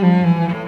Música 0.00 0.59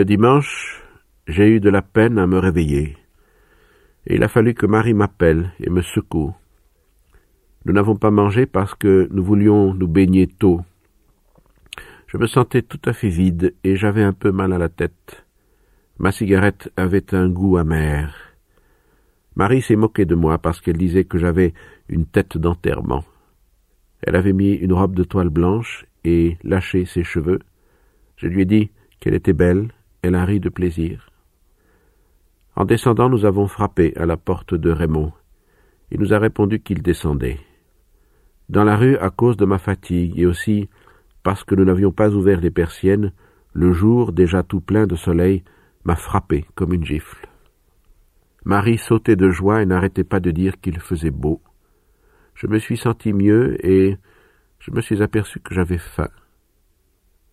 Le 0.00 0.06
dimanche, 0.06 0.82
j'ai 1.26 1.46
eu 1.56 1.60
de 1.60 1.68
la 1.68 1.82
peine 1.82 2.18
à 2.18 2.26
me 2.26 2.38
réveiller, 2.38 2.96
et 4.06 4.14
il 4.14 4.22
a 4.22 4.28
fallu 4.28 4.54
que 4.54 4.64
Marie 4.64 4.94
m'appelle 4.94 5.52
et 5.60 5.68
me 5.68 5.82
secoue. 5.82 6.34
Nous 7.66 7.74
n'avons 7.74 7.96
pas 7.96 8.10
mangé 8.10 8.46
parce 8.46 8.74
que 8.74 9.08
nous 9.10 9.22
voulions 9.22 9.74
nous 9.74 9.88
baigner 9.88 10.26
tôt. 10.26 10.62
Je 12.06 12.16
me 12.16 12.26
sentais 12.26 12.62
tout 12.62 12.80
à 12.86 12.94
fait 12.94 13.10
vide 13.10 13.54
et 13.62 13.76
j'avais 13.76 14.02
un 14.02 14.14
peu 14.14 14.32
mal 14.32 14.54
à 14.54 14.58
la 14.58 14.70
tête. 14.70 15.26
Ma 15.98 16.12
cigarette 16.12 16.72
avait 16.78 17.14
un 17.14 17.28
goût 17.28 17.58
amer. 17.58 18.14
Marie 19.36 19.60
s'est 19.60 19.76
moquée 19.76 20.06
de 20.06 20.14
moi 20.14 20.38
parce 20.38 20.62
qu'elle 20.62 20.78
disait 20.78 21.04
que 21.04 21.18
j'avais 21.18 21.52
une 21.90 22.06
tête 22.06 22.38
d'enterrement. 22.38 23.04
Elle 24.00 24.16
avait 24.16 24.32
mis 24.32 24.52
une 24.52 24.72
robe 24.72 24.94
de 24.94 25.04
toile 25.04 25.28
blanche 25.28 25.84
et 26.04 26.38
lâché 26.42 26.86
ses 26.86 27.04
cheveux. 27.04 27.40
Je 28.16 28.28
lui 28.28 28.40
ai 28.40 28.46
dit 28.46 28.70
qu'elle 28.98 29.12
était 29.12 29.34
belle 29.34 29.68
elle 30.02 30.14
a 30.14 30.24
ri 30.24 30.40
de 30.40 30.48
plaisir. 30.48 31.10
En 32.56 32.64
descendant, 32.64 33.08
nous 33.08 33.24
avons 33.24 33.46
frappé 33.46 33.96
à 33.96 34.06
la 34.06 34.16
porte 34.16 34.54
de 34.54 34.70
Raymond. 34.70 35.12
Il 35.90 36.00
nous 36.00 36.12
a 36.12 36.18
répondu 36.18 36.60
qu'il 36.60 36.82
descendait. 36.82 37.38
Dans 38.48 38.64
la 38.64 38.76
rue, 38.76 38.96
à 38.96 39.10
cause 39.10 39.36
de 39.36 39.44
ma 39.44 39.58
fatigue 39.58 40.18
et 40.18 40.26
aussi 40.26 40.68
parce 41.22 41.44
que 41.44 41.54
nous 41.54 41.64
n'avions 41.64 41.92
pas 41.92 42.10
ouvert 42.10 42.40
les 42.40 42.50
persiennes, 42.50 43.12
le 43.52 43.72
jour, 43.72 44.12
déjà 44.12 44.42
tout 44.42 44.60
plein 44.60 44.86
de 44.86 44.96
soleil, 44.96 45.44
m'a 45.84 45.96
frappé 45.96 46.44
comme 46.54 46.72
une 46.72 46.84
gifle. 46.84 47.28
Marie 48.44 48.78
sautait 48.78 49.16
de 49.16 49.30
joie 49.30 49.62
et 49.62 49.66
n'arrêtait 49.66 50.04
pas 50.04 50.20
de 50.20 50.30
dire 50.30 50.60
qu'il 50.60 50.80
faisait 50.80 51.10
beau. 51.10 51.42
Je 52.34 52.46
me 52.46 52.58
suis 52.58 52.78
senti 52.78 53.12
mieux 53.12 53.64
et 53.66 53.98
je 54.58 54.70
me 54.70 54.80
suis 54.80 55.02
aperçu 55.02 55.40
que 55.40 55.54
j'avais 55.54 55.78
faim. 55.78 56.08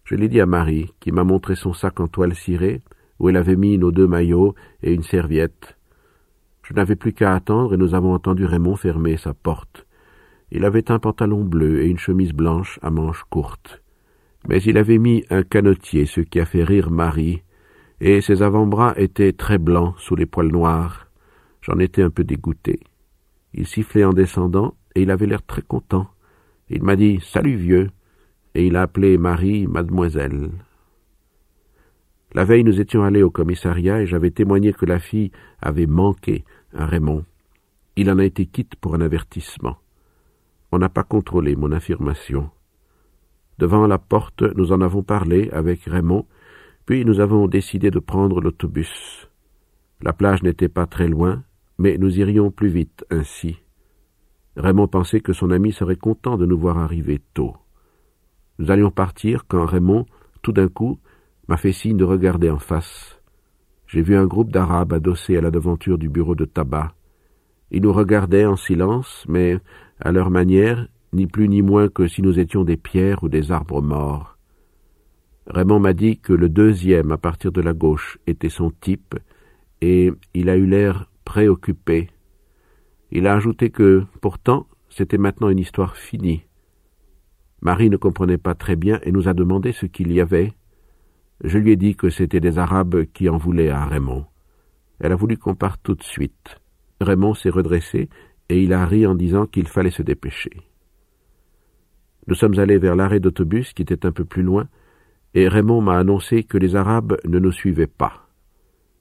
Je 0.08 0.16
l'ai 0.16 0.30
dit 0.30 0.40
à 0.40 0.46
Marie, 0.46 0.94
qui 1.02 1.12
m'a 1.12 1.26
montré 1.26 1.58
son 1.58 1.74
sac 1.74 2.00
en 2.00 2.08
toile 2.08 2.34
cirée, 2.34 2.82
où 3.20 3.28
elle 3.28 3.36
avait 3.36 3.58
mis 3.58 3.78
nos 3.78 3.92
deux 3.92 4.08
maillots 4.08 4.56
et 4.82 4.94
une 4.94 5.04
serviette. 5.04 5.78
Je 6.64 6.74
n'avais 6.74 6.96
plus 6.96 7.12
qu'à 7.12 7.36
attendre 7.36 7.74
et 7.74 7.78
nous 7.78 7.94
avons 7.94 8.14
entendu 8.14 8.46
Raymond 8.46 8.78
fermer 8.78 9.18
sa 9.18 9.34
porte. 9.34 9.86
Il 10.50 10.64
avait 10.64 10.92
un 10.92 11.00
pantalon 11.00 11.44
bleu 11.44 11.82
et 11.82 11.88
une 11.88 11.98
chemise 11.98 12.32
blanche 12.32 12.80
à 12.82 12.90
manches 12.90 13.26
courtes. 13.30 13.84
Mais 14.48 14.62
il 14.62 14.78
avait 14.78 14.98
mis 14.98 15.26
un 15.30 15.44
canotier, 15.44 16.06
ce 16.06 16.22
qui 16.22 16.40
a 16.40 16.46
fait 16.46 16.64
rire 16.64 16.90
Marie, 16.90 17.44
et 18.00 18.22
ses 18.22 18.44
avant-bras 18.44 18.94
étaient 18.96 19.34
très 19.34 19.58
blancs 19.58 19.96
sous 19.98 20.16
les 20.16 20.26
poils 20.26 20.54
noirs. 20.54 21.08
J'en 21.62 21.80
étais 21.80 22.02
un 22.02 22.12
peu 22.12 22.24
dégoûté. 22.24 22.80
Il 23.54 23.68
sifflait 23.68 24.06
en 24.06 24.14
descendant, 24.14 24.78
et 24.96 25.02
il 25.02 25.12
avait 25.12 25.26
l'air 25.26 25.46
très 25.46 25.64
content. 25.64 26.08
Il 26.70 26.82
m'a 26.82 26.96
dit 26.96 27.20
Salut 27.22 27.58
vieux 27.58 27.90
et 28.58 28.66
il 28.66 28.76
a 28.76 28.82
appelé 28.82 29.20
Marie 29.20 29.68
mademoiselle. 29.68 30.50
La 32.34 32.44
veille, 32.44 32.64
nous 32.64 32.82
étions 32.82 33.04
allés 33.04 33.22
au 33.22 33.30
commissariat 33.30 34.02
et 34.02 34.08
j'avais 34.08 34.32
témoigné 34.32 34.74
que 34.74 34.88
la 34.88 34.98
fille 34.98 35.32
avait 35.62 35.86
manqué 35.86 36.44
à 36.74 36.88
Raymond. 36.88 37.24
Il 37.98 38.10
en 38.10 38.18
a 38.18 38.26
été 38.26 38.48
quitte 38.48 38.76
pour 38.76 38.96
un 38.96 39.02
avertissement. 39.02 39.78
On 40.72 40.80
n'a 40.80 40.90
pas 40.90 41.04
contrôlé 41.04 41.56
mon 41.56 41.72
affirmation. 41.72 42.50
Devant 43.60 43.86
la 43.86 44.00
porte, 44.00 44.42
nous 44.42 44.72
en 44.72 44.82
avons 44.82 45.04
parlé 45.04 45.52
avec 45.52 45.84
Raymond, 45.84 46.26
puis 46.88 47.06
nous 47.06 47.20
avons 47.20 47.48
décidé 47.48 47.92
de 47.92 48.00
prendre 48.00 48.42
l'autobus. 48.42 49.30
La 50.02 50.14
plage 50.14 50.42
n'était 50.42 50.68
pas 50.68 50.88
très 50.88 51.08
loin, 51.08 51.44
mais 51.78 52.00
nous 52.00 52.20
irions 52.20 52.50
plus 52.50 52.70
vite 52.70 53.06
ainsi. 53.12 53.58
Raymond 54.56 54.88
pensait 54.88 55.22
que 55.22 55.34
son 55.34 55.52
ami 55.52 55.74
serait 55.74 55.96
content 55.96 56.38
de 56.38 56.48
nous 56.48 56.58
voir 56.58 56.80
arriver 56.80 57.22
tôt. 57.36 57.56
Nous 58.60 58.72
allions 58.72 58.92
partir 58.92 59.46
quand 59.48 59.66
Raymond, 59.66 60.06
tout 60.42 60.52
d'un 60.52 60.68
coup, 60.68 61.00
m'a 61.48 61.58
fait 61.58 61.72
signe 61.72 61.98
de 61.98 62.04
regarder 62.04 62.50
en 62.50 62.60
face. 62.60 63.22
J'ai 63.88 64.02
vu 64.02 64.16
un 64.16 64.26
groupe 64.26 64.52
d'Arabes 64.52 64.94
adossés 64.94 65.38
à 65.38 65.42
la 65.42 65.52
devanture 65.52 65.98
du 65.98 66.10
bureau 66.10 66.36
de 66.36 66.46
tabac. 66.46 66.94
Ils 67.72 67.82
nous 67.82 67.94
regardaient 67.94 68.46
en 68.46 68.56
silence, 68.56 69.26
mais, 69.28 69.60
à 70.00 70.12
leur 70.12 70.30
manière, 70.30 70.88
ni 71.14 71.28
plus 71.28 71.48
ni 71.48 71.62
moins 71.62 71.88
que 71.88 72.08
si 72.08 72.22
nous 72.22 72.40
étions 72.40 72.64
des 72.64 72.78
pierres 72.78 73.24
ou 73.24 73.30
des 73.30 73.52
arbres 73.52 73.82
morts. 73.82 74.38
Raymond 75.48 75.80
m'a 75.80 75.94
dit 75.94 76.20
que 76.20 76.34
le 76.34 76.50
deuxième, 76.50 77.12
à 77.12 77.18
partir 77.18 77.52
de 77.52 77.62
la 77.62 77.74
gauche, 77.74 78.18
était 78.28 78.50
son 78.50 78.72
type, 78.72 79.16
et 79.82 80.12
il 80.34 80.50
a 80.50 80.58
eu 80.58 80.66
l'air 80.66 81.10
préoccupé. 81.24 82.10
Il 83.12 83.28
a 83.28 83.36
ajouté 83.36 83.70
que, 83.70 84.04
pourtant, 84.20 84.68
c'était 84.90 85.18
maintenant 85.18 85.50
une 85.50 85.60
histoire 85.60 85.96
finie. 85.96 86.47
Marie 87.62 87.90
ne 87.90 87.98
comprenait 87.98 88.38
pas 88.38 88.56
très 88.56 88.76
bien 88.76 89.00
et 89.04 89.12
nous 89.12 89.28
a 89.28 89.34
demandé 89.34 89.72
ce 89.72 89.86
qu'il 89.86 90.12
y 90.12 90.22
avait. 90.22 90.54
Je 91.44 91.58
lui 91.58 91.72
ai 91.72 91.76
dit 91.76 91.96
que 91.96 92.10
c'étaient 92.10 92.40
des 92.40 92.58
Arabes 92.58 93.06
qui 93.14 93.30
en 93.30 93.38
voulaient 93.38 93.70
à 93.70 93.86
Raymond. 93.86 94.26
Elle 95.00 95.12
a 95.12 95.16
voulu 95.16 95.38
qu'on 95.38 95.56
parte 95.56 95.82
tout 95.84 95.96
de 95.96 96.04
suite. 96.04 96.60
Raymond 97.02 97.34
s'est 97.34 97.50
redressé 97.50 98.10
et 98.50 98.64
il 98.64 98.74
a 98.74 98.86
ri 98.86 99.06
en 99.06 99.16
disant 99.16 99.46
qu'il 99.46 99.68
fallait 99.68 99.92
se 99.92 100.02
dépêcher. 100.02 100.52
Nous 102.28 102.36
sommes 102.36 102.60
allés 102.60 102.78
vers 102.78 102.96
l'arrêt 102.96 103.20
d'autobus 103.20 103.74
qui 103.74 103.82
était 103.82 104.06
un 104.06 104.12
peu 104.12 104.26
plus 104.26 104.44
loin, 104.44 104.68
et 105.34 105.48
Raymond 105.48 105.82
m'a 105.82 105.98
annoncé 105.98 106.44
que 106.44 106.58
les 106.58 106.76
Arabes 106.76 107.18
ne 107.26 107.40
nous 107.40 107.52
suivaient 107.52 107.88
pas. 107.88 108.28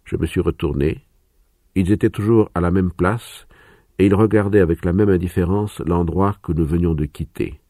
Je 0.04 0.16
me 0.16 0.26
suis 0.26 0.40
retourné. 0.40 1.04
Ils 1.74 1.90
étaient 1.90 2.10
toujours 2.10 2.50
à 2.54 2.60
la 2.60 2.70
même 2.70 2.92
place, 2.92 3.46
et 3.98 4.06
ils 4.06 4.14
regardaient 4.14 4.60
avec 4.60 4.84
la 4.84 4.92
même 4.92 5.08
indifférence 5.08 5.80
l'endroit 5.86 6.36
que 6.42 6.52
nous 6.52 6.66
venions 6.66 6.94
de 6.94 7.06
quitter. 7.06 7.60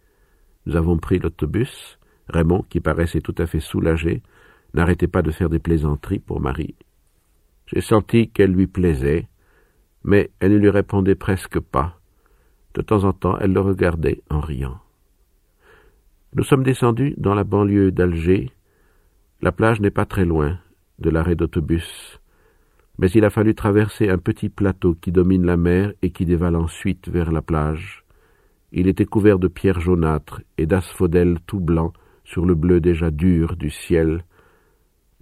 Nous 0.66 0.76
avons 0.76 0.98
pris 0.98 1.18
l'autobus. 1.18 1.98
Raymond, 2.28 2.64
qui 2.68 2.80
paraissait 2.80 3.20
tout 3.20 3.34
à 3.38 3.46
fait 3.46 3.60
soulagé, 3.60 4.22
n'arrêtait 4.74 5.06
pas 5.06 5.22
de 5.22 5.30
faire 5.30 5.48
des 5.48 5.60
plaisanteries 5.60 6.18
pour 6.18 6.40
Marie. 6.40 6.74
J'ai 7.66 7.80
senti 7.80 8.30
qu'elle 8.30 8.52
lui 8.52 8.66
plaisait, 8.66 9.28
mais 10.02 10.30
elle 10.40 10.52
ne 10.52 10.58
lui 10.58 10.70
répondait 10.70 11.14
presque 11.14 11.60
pas. 11.60 12.00
De 12.74 12.82
temps 12.82 13.04
en 13.04 13.12
temps, 13.12 13.38
elle 13.38 13.52
le 13.52 13.60
regardait 13.60 14.22
en 14.28 14.40
riant. 14.40 14.78
Nous 16.34 16.44
sommes 16.44 16.64
descendus 16.64 17.14
dans 17.16 17.34
la 17.34 17.44
banlieue 17.44 17.92
d'Alger. 17.92 18.50
La 19.40 19.52
plage 19.52 19.80
n'est 19.80 19.90
pas 19.90 20.04
très 20.04 20.24
loin 20.24 20.58
de 20.98 21.10
l'arrêt 21.10 21.36
d'autobus, 21.36 22.20
mais 22.98 23.10
il 23.10 23.24
a 23.24 23.30
fallu 23.30 23.54
traverser 23.54 24.08
un 24.08 24.18
petit 24.18 24.48
plateau 24.48 24.94
qui 24.94 25.12
domine 25.12 25.46
la 25.46 25.56
mer 25.56 25.92
et 26.02 26.10
qui 26.10 26.24
dévale 26.24 26.56
ensuite 26.56 27.08
vers 27.08 27.30
la 27.30 27.42
plage. 27.42 28.05
Il 28.72 28.88
était 28.88 29.04
couvert 29.04 29.38
de 29.38 29.48
pierres 29.48 29.80
jaunâtres 29.80 30.42
et 30.58 30.66
d'asphodèles 30.66 31.38
tout 31.46 31.60
blancs 31.60 31.92
sur 32.24 32.44
le 32.44 32.54
bleu 32.54 32.80
déjà 32.80 33.10
dur 33.10 33.56
du 33.56 33.70
ciel. 33.70 34.24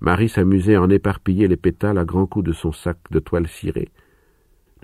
Marie 0.01 0.29
s'amusait 0.29 0.75
à 0.75 0.83
en 0.83 0.91
éparpiller 0.91 1.49
les 1.49 1.57
pétales 1.57 1.99
à 1.99 2.05
grands 2.05 2.27
coups 2.27 2.47
de 2.47 2.53
son 2.53 2.73
sac 2.73 2.99
de 3.11 3.19
toile 3.19 3.47
cirée. 3.47 3.91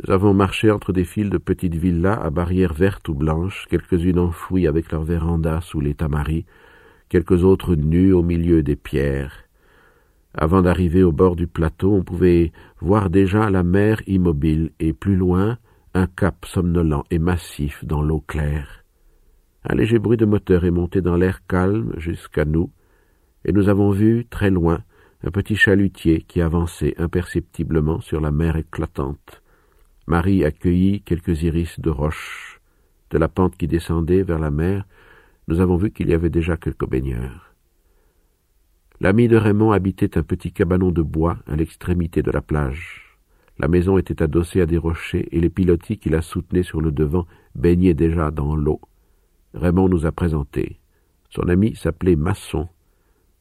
Nous 0.03 0.13
avons 0.13 0.33
marché 0.33 0.71
entre 0.71 0.93
des 0.93 1.05
files 1.05 1.31
de 1.31 1.39
petites 1.39 1.75
villas 1.75 2.21
à 2.23 2.31
barrières 2.31 2.75
vertes 2.75 3.09
ou 3.09 3.15
blanches, 3.15 3.67
quelques-unes 3.69 4.19
enfouies 4.19 4.67
avec 4.67 4.93
leurs 4.93 5.05
vérandas 5.05 5.61
sous 5.61 5.81
les 5.81 5.95
tamaris, 5.95 6.47
quelques 7.09 7.45
autres 7.45 7.75
nues 7.75 8.13
au 8.13 8.23
milieu 8.23 8.63
des 8.63 8.77
pierres. 8.77 9.45
Avant 10.33 10.63
d'arriver 10.63 11.03
au 11.03 11.13
bord 11.13 11.35
du 11.35 11.47
plateau, 11.47 11.93
on 11.93 12.05
pouvait 12.05 12.53
voir 12.81 13.11
déjà 13.11 13.51
la 13.51 13.63
mer 13.63 14.01
immobile, 14.07 14.71
et 14.79 14.93
plus 14.93 15.17
loin, 15.17 15.59
un 15.95 16.07
cap 16.07 16.45
somnolent 16.47 17.05
et 17.11 17.19
massif 17.19 17.85
dans 17.85 18.03
l'eau 18.03 18.21
claire. 18.21 18.85
Un 19.65 19.75
léger 19.75 19.99
bruit 19.99 20.17
de 20.17 20.25
moteur 20.25 20.65
est 20.65 20.71
monté 20.71 21.03
dans 21.03 21.17
l'air 21.17 21.45
calme 21.47 21.93
jusqu'à 21.97 22.45
nous, 22.45 22.71
et 23.45 23.53
nous 23.53 23.69
avons 23.69 23.91
vu, 23.91 24.27
très 24.27 24.51
loin, 24.51 24.83
un 25.23 25.31
petit 25.31 25.57
chalutier 25.57 26.23
qui 26.23 26.41
avançait 26.41 26.95
imperceptiblement 26.99 28.01
sur 28.01 28.21
la 28.21 28.31
mer 28.31 28.57
éclatante. 28.57 29.43
Marie 30.07 30.45
accueillit 30.45 31.03
quelques 31.03 31.43
iris 31.43 31.79
de 31.81 31.91
roche. 31.91 32.61
De 33.11 33.19
la 33.19 33.29
pente 33.29 33.57
qui 33.57 33.67
descendait 33.67 34.23
vers 34.23 34.39
la 34.39 34.51
mer, 34.51 34.87
nous 35.49 35.61
avons 35.61 35.77
vu 35.77 35.91
qu'il 35.91 36.09
y 36.09 36.15
avait 36.15 36.31
déjà 36.31 36.57
quelques 36.57 36.89
baigneurs. 36.89 37.55
L'ami 39.01 39.29
de 39.29 39.37
Raymond 39.37 39.73
habitait 39.73 40.17
un 40.17 40.23
petit 40.23 40.53
cabanon 40.53 40.91
de 40.91 41.03
bois 41.03 41.39
à 41.47 41.57
l'extrémité 41.57 42.23
de 42.23 42.31
la 42.31 42.43
plage. 42.43 43.10
La 43.61 43.69
maison 43.69 43.99
était 43.99 44.23
adossée 44.23 44.63
à 44.63 44.67
des 44.67 44.79
rochers 44.79 45.29
et 45.33 45.39
les 45.39 45.51
pilotis 45.51 45.99
qui 45.99 46.09
la 46.09 46.23
soutenaient 46.23 46.63
sur 46.63 46.81
le 46.81 46.91
devant 46.91 47.27
baignaient 47.55 47.93
déjà 47.93 48.31
dans 48.31 48.57
l'eau. 48.57 48.81
Raymond 49.53 49.91
nous 49.91 50.07
a 50.07 50.13
présentés. 50.13 50.81
Son 51.29 51.43
ami 51.43 51.77
s'appelait 51.77 52.17
Masson. 52.17 52.69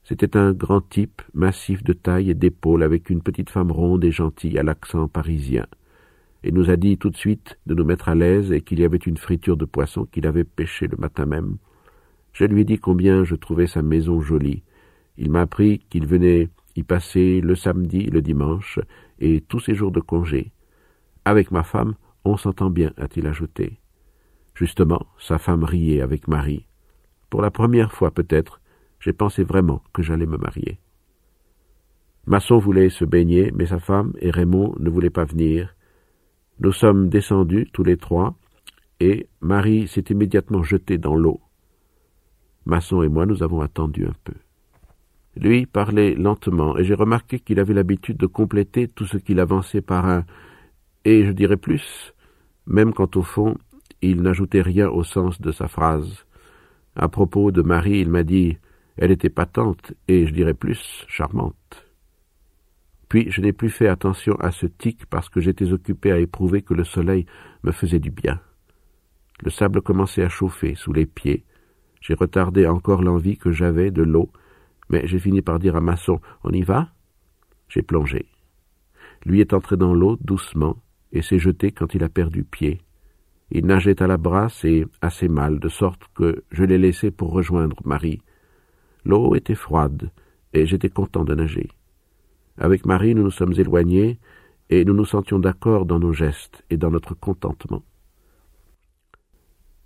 C'était 0.03 0.35
un 0.35 0.51
grand 0.51 0.81
type, 0.81 1.21
massif 1.33 1.85
de 1.85 1.93
taille 1.93 2.29
et 2.29 2.33
d'épaule, 2.33 2.83
avec 2.83 3.09
une 3.09 3.21
petite 3.21 3.49
femme 3.49 3.71
ronde 3.71 4.03
et 4.03 4.11
gentille 4.11 4.59
à 4.59 4.63
l'accent 4.63 5.07
parisien. 5.07 5.65
Il 6.43 6.53
nous 6.53 6.69
a 6.69 6.75
dit 6.75 6.97
tout 6.97 7.11
de 7.11 7.17
suite 7.17 7.57
de 7.65 7.73
nous 7.73 7.85
mettre 7.85 8.09
à 8.09 8.15
l'aise 8.15 8.51
et 8.51 8.59
qu'il 8.59 8.81
y 8.81 8.83
avait 8.83 8.97
une 8.97 9.17
friture 9.17 9.55
de 9.55 9.65
poisson 9.65 10.03
qu'il 10.03 10.27
avait 10.27 10.43
pêchée 10.43 10.87
le 10.87 10.97
matin 10.97 11.25
même. 11.25 11.55
Je 12.33 12.43
lui 12.43 12.61
ai 12.61 12.65
dit 12.65 12.77
combien 12.77 13.23
je 13.23 13.35
trouvais 13.35 13.67
sa 13.67 13.81
maison 13.81 14.19
jolie. 14.19 14.63
Il 15.17 15.31
m'a 15.31 15.41
appris 15.41 15.79
qu'il 15.89 16.05
venait 16.05 16.49
y 16.75 16.83
passer 16.83 17.39
le 17.39 17.55
samedi, 17.55 18.03
le 18.03 18.21
dimanche 18.21 18.79
et 19.19 19.41
tous 19.41 19.59
ses 19.59 19.75
jours 19.75 19.91
de 19.91 19.99
congé. 19.99 20.51
Avec 21.25 21.51
ma 21.51 21.63
femme, 21.63 21.95
on 22.25 22.37
s'entend 22.37 22.69
bien, 22.69 22.91
a-t-il 22.97 23.27
ajouté. 23.27 23.79
Justement, 24.55 25.07
sa 25.17 25.37
femme 25.37 25.63
riait 25.63 26.01
avec 26.01 26.27
Marie. 26.27 26.65
Pour 27.29 27.41
la 27.41 27.51
première 27.51 27.91
fois 27.91 28.11
peut-être, 28.11 28.59
j'ai 28.99 29.13
pensé 29.13 29.43
vraiment 29.43 29.81
que 29.93 30.01
j'allais 30.01 30.25
me 30.25 30.37
marier. 30.37 30.79
Masson 32.25 32.57
voulait 32.57 32.89
se 32.89 33.05
baigner, 33.05 33.51
mais 33.55 33.65
sa 33.67 33.79
femme 33.79 34.13
et 34.19 34.29
Raymond 34.29 34.75
ne 34.79 34.89
voulaient 34.89 35.09
pas 35.09 35.25
venir. 35.25 35.75
Nous 36.59 36.73
sommes 36.73 37.09
descendus 37.09 37.67
tous 37.71 37.83
les 37.83 37.97
trois, 37.97 38.35
et 38.99 39.29
Marie 39.39 39.87
s'est 39.87 40.05
immédiatement 40.09 40.61
jetée 40.61 40.97
dans 40.97 41.15
l'eau. 41.15 41.39
Masson 42.65 43.01
et 43.01 43.07
moi 43.07 43.25
nous 43.25 43.41
avons 43.41 43.61
attendu 43.61 44.05
un 44.05 44.15
peu. 44.23 44.33
Lui 45.39 45.65
parlait 45.65 46.15
lentement, 46.15 46.77
et 46.77 46.83
j'ai 46.83 46.95
remarqué 46.95 47.39
qu'il 47.39 47.59
avait 47.59 47.73
l'habitude 47.73 48.17
de 48.17 48.25
compléter 48.25 48.89
tout 48.89 49.05
ce 49.05 49.17
qu'il 49.17 49.39
avançait 49.39 49.81
par 49.81 50.05
un 50.05 50.25
et 51.05 51.25
je 51.25 51.31
dirais 51.31 51.57
plus, 51.57 52.13
même 52.67 52.93
quand 52.93 53.15
au 53.15 53.23
fond 53.23 53.55
il 54.01 54.21
n'ajoutait 54.21 54.61
rien 54.61 54.89
au 54.89 55.03
sens 55.03 55.39
de 55.39 55.51
sa 55.51 55.67
phrase. 55.67 56.25
À 56.95 57.07
propos 57.07 57.51
de 57.51 57.61
Marie, 57.61 57.99
il 57.99 58.09
m'a 58.09 58.23
dit 58.23 58.57
elle 58.97 59.11
était 59.11 59.29
patente 59.29 59.93
et, 60.09 60.27
je 60.27 60.33
dirais 60.33 60.53
plus, 60.53 61.05
charmante. 61.07 61.85
Puis 63.07 63.31
je 63.31 63.39
n'ai 63.41 63.53
plus 63.53 63.69
fait 63.69 63.87
attention 63.87 64.35
à 64.35 64.51
ce 64.51 64.65
tic 64.65 65.05
parce 65.05 65.29
que 65.29 65.39
j'étais 65.39 65.71
occupé 65.71 66.11
à 66.11 66.19
éprouver 66.19 66.61
que 66.61 66.73
le 66.73 66.83
soleil 66.83 67.25
me 67.63 67.71
faisait 67.71 67.99
du 67.99 68.11
bien. 68.11 68.41
Le 69.41 69.49
sable 69.49 69.81
commençait 69.81 70.23
à 70.23 70.29
chauffer 70.29 70.75
sous 70.75 70.91
les 70.91 71.05
pieds. 71.05 71.45
J'ai 72.01 72.13
retardé 72.13 72.67
encore 72.67 73.01
l'envie 73.01 73.37
que 73.37 73.51
j'avais 73.51 73.89
de 73.89 74.03
l'eau, 74.03 74.31
mais 74.89 75.07
j'ai 75.07 75.19
fini 75.19 75.41
par 75.41 75.59
dire 75.59 75.75
à 75.75 75.81
Masson 75.81 76.19
On 76.43 76.51
y 76.51 76.61
va? 76.61 76.89
J'ai 77.67 77.81
plongé. 77.81 78.25
Lui 79.25 79.41
est 79.41 79.53
entré 79.53 79.77
dans 79.77 79.93
l'eau 79.93 80.17
doucement 80.21 80.77
et 81.11 81.21
s'est 81.21 81.39
jeté 81.39 81.71
quand 81.71 81.93
il 81.93 82.03
a 82.03 82.09
perdu 82.09 82.43
pied. 82.43 82.81
Il 83.51 83.65
nageait 83.65 84.01
à 84.01 84.07
la 84.07 84.17
brasse 84.17 84.63
et 84.63 84.85
assez 85.01 85.27
mal, 85.27 85.59
de 85.59 85.69
sorte 85.69 86.03
que 86.13 86.43
je 86.51 86.63
l'ai 86.63 86.77
laissé 86.77 87.09
pour 87.09 87.31
rejoindre 87.31 87.77
Marie. 87.83 88.21
L'eau 89.05 89.33
était 89.35 89.55
froide, 89.55 90.11
et 90.53 90.67
j'étais 90.67 90.89
content 90.89 91.23
de 91.23 91.33
nager. 91.33 91.69
Avec 92.57 92.85
Marie, 92.85 93.15
nous 93.15 93.23
nous 93.23 93.31
sommes 93.31 93.53
éloignés, 93.57 94.19
et 94.69 94.85
nous 94.85 94.93
nous 94.93 95.05
sentions 95.05 95.39
d'accord 95.39 95.85
dans 95.85 95.99
nos 95.99 96.13
gestes 96.13 96.63
et 96.69 96.77
dans 96.77 96.91
notre 96.91 97.15
contentement. 97.15 97.83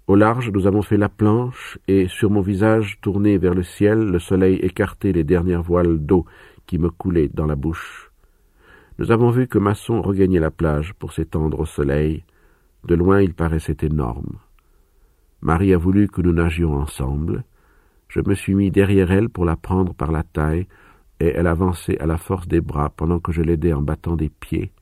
Au 0.06 0.16
large, 0.16 0.52
nous 0.52 0.68
avons 0.68 0.82
fait 0.82 0.98
la 0.98 1.08
planche, 1.08 1.80
et 1.88 2.10
sur 2.10 2.30
mon 2.30 2.42
visage 2.42 3.00
tourné 3.02 3.38
vers 3.38 3.54
le 3.54 3.64
ciel, 3.64 4.00
le 4.00 4.20
soleil 4.20 4.56
écartait 4.58 5.14
les 5.14 5.24
dernières 5.24 5.64
voiles 5.64 5.98
d'eau 5.98 6.26
qui 6.66 6.78
me 6.78 6.90
coulaient 6.90 7.30
dans 7.30 7.46
la 7.46 7.56
bouche. 7.56 8.12
Nous 9.00 9.12
avons 9.12 9.30
vu 9.30 9.48
que 9.48 9.58
Masson 9.58 10.02
regagnait 10.02 10.42
la 10.42 10.52
plage 10.52 10.94
pour 10.94 11.14
s'étendre 11.14 11.60
au 11.62 11.66
soleil, 11.66 12.26
de 12.84 12.96
loin, 12.96 13.22
il 13.22 13.34
paraissait 13.34 13.78
énorme. 13.82 14.40
Marie 15.42 15.74
a 15.74 15.78
voulu 15.78 16.10
que 16.10 16.22
nous 16.22 16.34
nagions 16.34 16.74
ensemble. 16.74 17.46
Je 18.10 18.20
me 18.26 18.36
suis 18.36 18.56
mis 18.56 18.72
derrière 18.72 19.10
elle 19.10 19.30
pour 19.30 19.46
la 19.46 19.56
prendre 19.56 19.94
par 19.94 20.12
la 20.12 20.24
taille, 20.24 20.68
et 21.22 21.28
elle 21.28 21.48
avançait 21.48 22.00
à 22.00 22.06
la 22.06 22.18
force 22.18 22.48
des 22.50 22.60
bras 22.60 22.90
pendant 22.90 23.20
que 23.20 23.32
je 23.32 23.42
l'aidais 23.42 23.72
en 23.72 23.82
battant 23.82 24.18
des 24.18 24.30
pieds. 24.30 24.74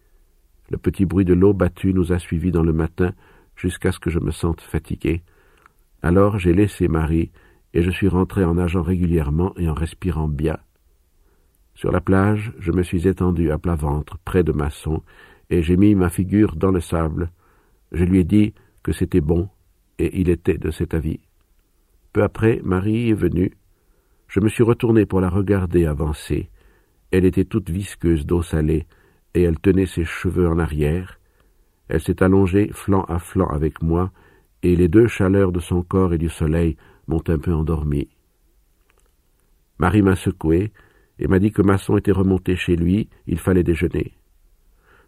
Le 0.72 0.78
petit 0.78 1.06
bruit 1.06 1.26
de 1.26 1.36
l'eau 1.36 1.54
battue 1.54 1.94
nous 1.94 2.12
a 2.12 2.18
suivis 2.18 2.52
dans 2.52 2.64
le 2.64 2.74
matin 2.74 3.12
jusqu'à 3.62 3.92
ce 3.92 4.00
que 4.00 4.10
je 4.10 4.20
me 4.20 4.32
sente 4.32 4.62
fatigué. 4.62 5.22
Alors 6.02 6.40
j'ai 6.40 6.54
laissé 6.54 6.88
Marie, 6.88 7.32
et 7.74 7.84
je 7.84 7.92
suis 7.92 8.08
rentré 8.08 8.44
en 8.44 8.56
nageant 8.56 8.82
régulièrement 8.82 9.54
et 9.58 9.70
en 9.70 9.76
respirant 9.76 10.28
bien. 10.28 10.58
Sur 11.76 11.92
la 11.92 12.02
plage, 12.02 12.54
je 12.60 12.72
me 12.72 12.82
suis 12.82 13.08
étendu 13.08 13.52
à 13.52 13.60
plat 13.60 13.76
ventre, 13.76 14.18
près 14.26 14.44
de 14.44 14.52
Masson, 14.52 15.04
et 15.52 15.62
j'ai 15.62 15.78
mis 15.78 15.94
ma 15.96 16.10
figure 16.10 16.56
dans 16.56 16.72
le 16.72 16.82
sable. 16.82 17.30
Je 17.92 18.04
lui 18.04 18.20
ai 18.20 18.24
dit 18.24 18.54
que 18.84 18.92
c'était 18.92 19.22
bon, 19.22 19.48
et 20.00 20.20
il 20.20 20.30
était 20.30 20.58
de 20.58 20.72
cet 20.72 20.94
avis. 20.96 21.20
Peu 22.14 22.24
après, 22.24 22.62
Marie 22.64 23.10
est 23.12 23.14
venue. 23.14 23.52
Je 24.28 24.40
me 24.40 24.50
suis 24.50 24.64
retourné 24.64 25.06
pour 25.06 25.22
la 25.22 25.30
regarder 25.30 25.86
avancer. 25.86 26.50
Elle 27.12 27.26
était 27.26 27.46
toute 27.46 27.70
visqueuse 27.70 28.26
d'eau 28.26 28.42
salée, 28.42 28.88
et 29.34 29.44
elle 29.44 29.60
tenait 29.60 29.86
ses 29.86 30.04
cheveux 30.04 30.48
en 30.50 30.58
arrière. 30.58 31.21
Elle 31.92 32.00
s'est 32.00 32.24
allongée 32.24 32.70
flanc 32.72 33.04
à 33.10 33.20
flanc 33.20 33.48
avec 33.48 33.82
moi, 33.82 34.14
et 34.64 34.78
les 34.78 34.88
deux 34.88 35.08
chaleurs 35.08 35.52
de 35.52 35.60
son 35.60 35.84
corps 35.84 36.14
et 36.14 36.18
du 36.18 36.30
soleil 36.30 36.78
m'ont 37.08 37.22
un 37.28 37.38
peu 37.38 37.54
endormi. 37.54 38.08
Marie 39.78 40.02
m'a 40.02 40.16
secoué 40.16 40.72
et 41.20 41.28
m'a 41.28 41.38
dit 41.38 41.52
que 41.52 41.62
Masson 41.62 41.98
était 41.98 42.14
remonté 42.14 42.56
chez 42.56 42.78
lui, 42.78 43.10
il 43.28 43.40
fallait 43.40 43.64
déjeuner. 43.64 44.14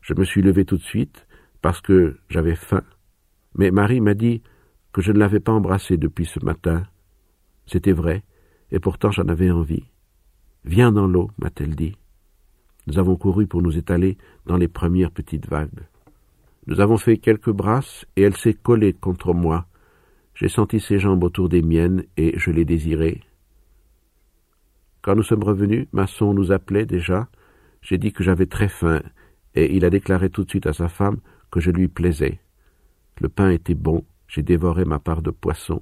Je 0.02 0.14
me 0.14 0.26
suis 0.26 0.42
levé 0.42 0.66
tout 0.66 0.76
de 0.76 0.84
suite, 0.84 1.26
parce 1.62 1.80
que 1.80 2.18
j'avais 2.28 2.56
faim. 2.56 2.84
Mais 3.56 3.72
Marie 3.72 4.02
m'a 4.02 4.14
dit 4.14 4.44
que 4.92 5.02
je 5.02 5.14
ne 5.14 5.20
l'avais 5.20 5.40
pas 5.40 5.54
embrassé 5.54 5.96
depuis 5.96 6.26
ce 6.26 6.44
matin. 6.44 6.84
C'était 7.66 7.94
vrai, 7.94 8.26
et 8.72 8.80
pourtant 8.80 9.10
j'en 9.10 9.30
avais 9.30 9.52
envie. 9.52 9.86
Viens 10.66 10.92
dans 10.92 11.08
l'eau, 11.08 11.32
m'a-t-elle 11.38 11.78
dit. 11.78 11.96
Nous 12.88 13.00
avons 13.00 13.16
couru 13.16 13.48
pour 13.48 13.62
nous 13.62 13.78
étaler 13.78 14.18
dans 14.46 14.58
les 14.58 14.68
premières 14.68 15.12
petites 15.12 15.48
vagues. 15.48 15.88
Nous 16.68 16.80
avons 16.80 16.98
fait 16.98 17.18
quelques 17.18 17.52
brasses, 17.52 18.06
et 18.16 18.22
elle 18.22 18.38
s'est 18.38 18.54
collée 18.54 18.94
contre 18.94 19.34
moi. 19.34 19.68
J'ai 20.34 20.50
senti 20.50 20.80
ses 20.80 20.98
jambes 20.98 21.24
autour 21.24 21.50
des 21.50 21.62
miennes, 21.62 22.06
et 22.18 22.38
je 22.40 22.52
l'ai 22.52 22.66
désirée. 22.66 23.22
Quand 25.02 25.16
nous 25.16 25.24
sommes 25.24 25.44
revenus, 25.44 25.88
Masson 25.92 26.34
nous 26.34 26.54
appelait 26.54 26.86
déjà. 26.86 27.28
J'ai 27.82 27.98
dit 27.98 28.14
que 28.14 28.24
j'avais 28.24 28.46
très 28.46 28.70
faim, 28.70 29.02
et 29.56 29.76
il 29.76 29.84
a 29.84 29.90
déclaré 29.90 30.30
tout 30.30 30.46
de 30.46 30.50
suite 30.50 30.66
à 30.66 30.74
sa 30.74 30.88
femme 30.88 31.20
que 31.52 31.60
je 31.60 31.72
lui 31.72 31.90
plaisais. 31.90 32.40
Le 33.20 33.28
pain 33.28 33.50
était 33.50 33.76
bon, 33.76 34.06
j'ai 34.28 34.42
dévoré 34.42 34.86
ma 34.86 35.00
part 35.00 35.22
de 35.22 35.32
poisson. 35.32 35.82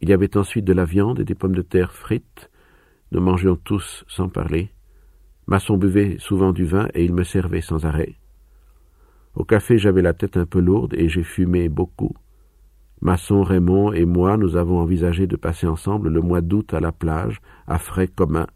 Il 0.00 0.08
y 0.08 0.12
avait 0.14 0.36
ensuite 0.36 0.64
de 0.64 0.72
la 0.72 0.84
viande 0.84 1.20
et 1.20 1.24
des 1.24 1.34
pommes 1.34 1.54
de 1.54 1.62
terre 1.62 1.92
frites. 1.92 2.50
Nous 3.12 3.20
mangions 3.20 3.56
tous 3.56 4.04
sans 4.08 4.28
parler. 4.28 4.70
Masson 5.46 5.76
buvait 5.76 6.16
souvent 6.18 6.52
du 6.52 6.64
vin 6.64 6.88
et 6.94 7.04
il 7.04 7.14
me 7.14 7.22
servait 7.22 7.60
sans 7.60 7.84
arrêt. 7.84 8.16
Au 9.36 9.44
café, 9.44 9.76
j'avais 9.76 10.00
la 10.00 10.14
tête 10.14 10.38
un 10.38 10.46
peu 10.46 10.60
lourde 10.60 10.94
et 10.94 11.10
j'ai 11.10 11.22
fumé 11.22 11.68
beaucoup. 11.68 12.14
Masson, 13.02 13.42
Raymond 13.42 13.92
et 13.92 14.06
moi, 14.06 14.38
nous 14.38 14.56
avons 14.56 14.78
envisagé 14.78 15.26
de 15.26 15.36
passer 15.36 15.66
ensemble 15.66 16.08
le 16.08 16.22
mois 16.22 16.40
d'août 16.40 16.72
à 16.72 16.80
la 16.80 16.90
plage, 16.90 17.42
à 17.66 17.78
frais 17.78 18.08
communs. 18.08 18.46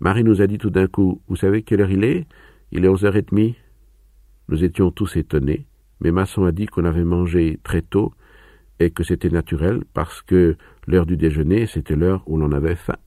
Marie 0.00 0.24
nous 0.24 0.42
a 0.42 0.48
dit 0.48 0.58
tout 0.58 0.70
d'un 0.70 0.88
coup 0.88 1.22
Vous 1.28 1.36
savez 1.36 1.62
quelle 1.62 1.80
heure 1.80 1.92
il 1.92 2.02
est? 2.02 2.26
Il 2.72 2.84
est 2.84 2.88
onze 2.88 3.04
heures 3.04 3.14
et 3.14 3.22
demie. 3.22 3.54
Nous 4.48 4.64
étions 4.64 4.90
tous 4.90 5.16
étonnés, 5.16 5.64
mais 6.00 6.10
Masson 6.10 6.44
a 6.44 6.50
dit 6.50 6.66
qu'on 6.66 6.84
avait 6.84 7.04
mangé 7.04 7.60
très 7.62 7.80
tôt 7.80 8.12
et 8.80 8.90
que 8.90 9.04
c'était 9.04 9.30
naturel 9.30 9.84
parce 9.94 10.22
que 10.22 10.56
l'heure 10.88 11.06
du 11.06 11.16
déjeuner, 11.16 11.66
c'était 11.66 11.94
l'heure 11.94 12.24
où 12.26 12.36
l'on 12.36 12.50
avait 12.50 12.74
faim. 12.74 12.98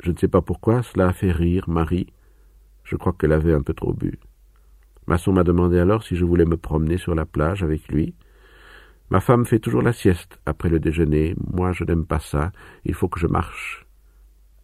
Je 0.00 0.12
ne 0.12 0.16
sais 0.16 0.28
pas 0.28 0.40
pourquoi 0.40 0.84
cela 0.84 1.08
a 1.08 1.12
fait 1.12 1.32
rire 1.32 1.68
Marie. 1.68 2.06
Je 2.84 2.94
crois 2.94 3.12
qu'elle 3.12 3.32
avait 3.32 3.52
un 3.52 3.62
peu 3.62 3.74
trop 3.74 3.92
bu. 3.92 4.20
Masson 5.06 5.32
m'a 5.32 5.44
demandé 5.44 5.78
alors 5.78 6.02
si 6.02 6.16
je 6.16 6.24
voulais 6.24 6.44
me 6.44 6.56
promener 6.56 6.96
sur 6.96 7.14
la 7.14 7.26
plage 7.26 7.62
avec 7.62 7.88
lui. 7.88 8.14
Ma 9.10 9.20
femme 9.20 9.44
fait 9.44 9.58
toujours 9.58 9.82
la 9.82 9.92
sieste 9.92 10.40
après 10.46 10.68
le 10.68 10.80
déjeuner. 10.80 11.34
Moi, 11.52 11.72
je 11.72 11.84
n'aime 11.84 12.06
pas 12.06 12.20
ça. 12.20 12.52
Il 12.84 12.94
faut 12.94 13.08
que 13.08 13.20
je 13.20 13.26
marche. 13.26 13.86